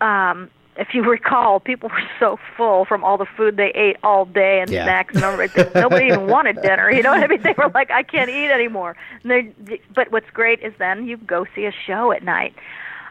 [0.00, 4.24] um, if you recall, people were so full from all the food they ate all
[4.26, 4.84] day and Yeah.
[4.84, 5.64] snacks and everything.
[5.74, 6.90] Nobody even wanted dinner.
[6.90, 7.40] You know what I mean?
[7.44, 8.96] They were like, I can't eat anymore.
[9.24, 12.54] And they, but what's great is then you go see a show at night,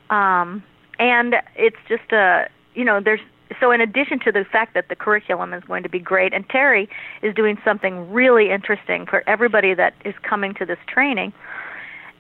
[0.10, 0.64] um,
[1.00, 3.20] and it's just a you know there's
[3.60, 6.48] so in addition to the fact that the curriculum is going to be great, and
[6.50, 6.90] Terry
[7.22, 11.34] is doing something really interesting for everybody that is coming to this training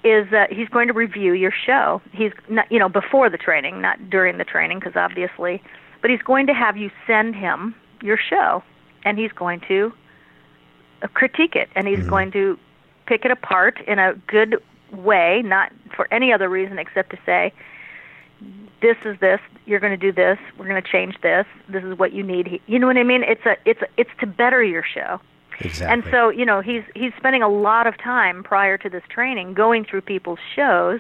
[0.04, 2.00] is that he's going to review your show.
[2.12, 5.62] He's not, you know, before the training, not during the training, because obviously,
[6.02, 7.74] but he's going to have you send him
[8.04, 8.62] your show,
[9.04, 9.92] and he's going to
[11.02, 12.58] uh, critique it, and he's going to
[13.08, 14.62] pick it apart in a good
[14.92, 17.52] way, not for any other reason except to say,
[18.82, 19.40] this is this.
[19.66, 20.38] You're going to do this.
[20.58, 21.46] We're going to change this.
[21.70, 22.48] This is what you need.
[22.48, 23.24] He- You know what I mean?
[23.24, 25.20] It's a, it's, a, it's to better your show.
[25.62, 25.88] Exactly.
[25.94, 29.54] And so, you know, he's he's spending a lot of time prior to this training
[29.54, 31.00] going through people's shows,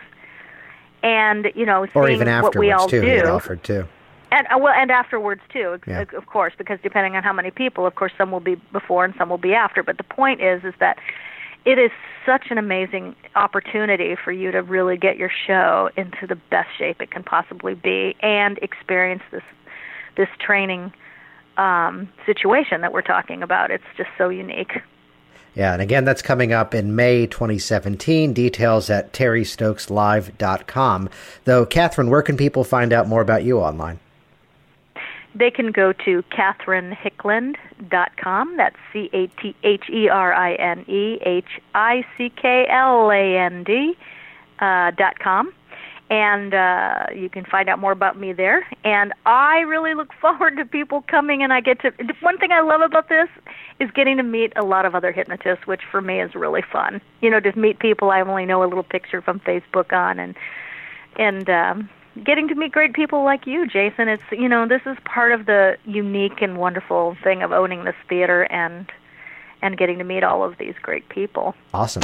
[1.03, 3.01] and you know, or seeing even what we all too.
[3.01, 3.86] He do, had offered too.
[4.31, 6.05] and uh, well, and afterwards too, Yeah.
[6.15, 9.13] of course, because depending on how many people, of course, some will be before and
[9.17, 9.83] some will be after.
[9.83, 10.97] But the point is, is that
[11.66, 11.91] it is
[12.26, 17.01] such an amazing opportunity for you to really get your show into the best shape
[17.01, 19.43] it can possibly be and experience this
[20.16, 20.93] this training
[21.57, 23.70] um, situation that we're talking about.
[23.70, 24.72] It's just so unique.
[25.55, 28.34] Yeah, and again, that's coming up in May 2017.
[28.34, 31.09] Details at terrystokeslive.com.
[31.45, 33.99] Though, Catherine, where can people find out more about you online?
[35.36, 38.57] They can go to catherinehickland.com.
[38.57, 43.11] That's C A T H E R I N E H I C K L
[43.11, 43.97] A N D
[44.59, 45.53] uh, dot com.
[46.09, 48.65] And uh, you can find out more about me there.
[48.83, 51.91] And I really look forward to people coming, and I get to.
[52.21, 53.27] One thing I love about this
[53.81, 57.01] is getting to meet a lot of other hypnotists, which for me is really fun.
[57.21, 60.38] You know, just meet people I only know a little picture from Facebook on, and
[61.17, 61.89] and um,
[62.24, 64.07] getting to meet great people like you, Jason.
[64.07, 67.95] It's you know this is part of the unique and wonderful thing of owning this
[68.07, 68.89] theater and
[69.61, 71.55] and getting to meet all of these great people.
[71.74, 72.03] Awesome.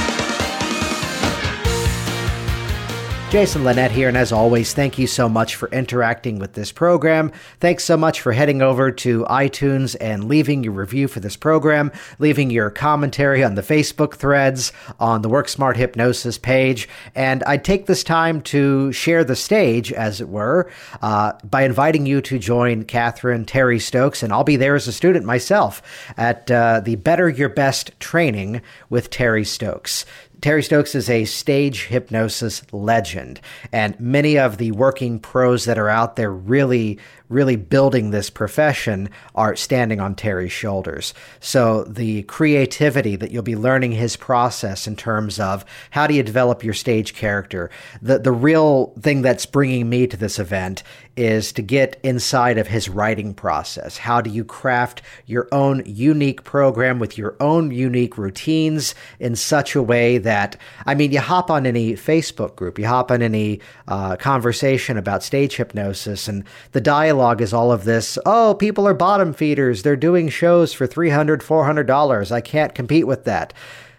[3.32, 7.32] Jason Linett here, and as always, thank you so much for interacting with this program.
[7.61, 11.93] Thanks so much for heading over to iTunes and leaving your review for this program,
[12.19, 16.89] leaving your commentary on the Facebook threads, on the Work Smart Hypnosis page.
[17.15, 20.69] And I take this time to share the stage, as it were,
[21.01, 24.91] uh, by inviting you to join Catherine Terry Stokes, and I'll be there as a
[24.91, 25.82] student myself
[26.17, 30.05] at uh, the Better Your Best training with Terry Stokes.
[30.41, 33.39] Terry Stokes is a stage hypnosis legend,
[33.71, 36.97] and many of the working pros that are out there really,
[37.32, 41.13] really building this profession are standing on Terry's shoulders.
[41.39, 46.23] So the creativity that you'll be learning his process in terms of how do you
[46.23, 47.69] develop your stage character,
[48.01, 50.84] the the real thing that's bringing me to this event
[51.17, 53.97] is to get inside of his writing process.
[53.97, 59.75] How do you craft your own unique program with your own unique routines in such
[59.75, 60.55] a way that,
[60.86, 63.59] I mean, you hop on any Facebook group, you hop on any
[63.89, 66.82] uh, conversation about stage hypnosis, and the
[67.22, 69.84] dialogue is all of this oh, people are bottom feeders.
[69.84, 72.32] They're doing shows for $300, $400.
[72.32, 73.53] I can't compete with that.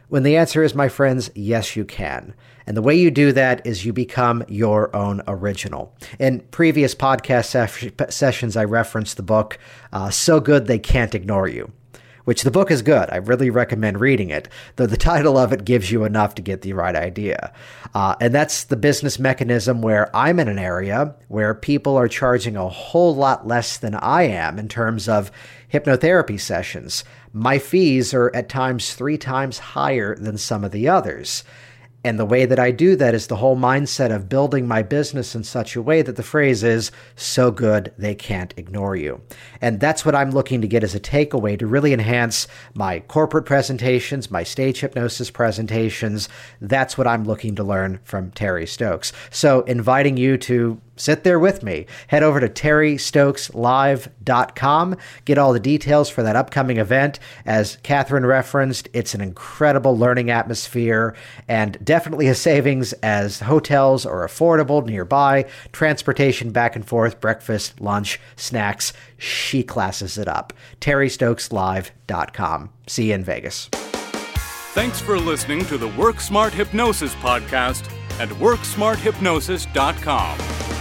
[0.08, 2.34] When the answer is, my friends, yes, you can.
[2.66, 5.94] And the way you do that is you become your own original.
[6.18, 9.56] In previous podcast sef- sessions, I referenced the book
[9.92, 11.70] uh, So Good They Can't Ignore You,
[12.24, 13.10] which the book is good.
[13.10, 16.62] I really recommend reading it, though the title of it gives you enough to get
[16.62, 17.52] the right idea.
[17.94, 22.56] Uh, and that's the business mechanism where I'm in an area where people are charging
[22.56, 25.30] a whole lot less than I am in terms of
[25.72, 27.04] hypnotherapy sessions.
[27.32, 31.44] My fees are at times three times higher than some of the others.
[32.04, 35.34] And the way that I do that is the whole mindset of building my business
[35.34, 39.20] in such a way that the phrase is so good they can't ignore you.
[39.60, 43.46] And that's what I'm looking to get as a takeaway to really enhance my corporate
[43.46, 46.28] presentations, my stage hypnosis presentations.
[46.60, 49.12] That's what I'm looking to learn from Terry Stokes.
[49.30, 51.86] So inviting you to sit there with me.
[52.08, 54.96] Head over to terrystokeslive.com.
[55.24, 57.18] Get all the details for that upcoming event.
[57.44, 61.14] As Catherine referenced, it's an incredible learning atmosphere
[61.48, 68.20] and definitely a savings as hotels are affordable nearby, transportation back and forth, breakfast, lunch,
[68.36, 68.92] snacks.
[69.18, 70.52] She classes it up.
[70.80, 72.70] terrystokeslive.com.
[72.86, 73.68] See you in Vegas.
[73.72, 80.71] Thanks for listening to the Work Smart Hypnosis podcast at WorkSmartHypnosis.com.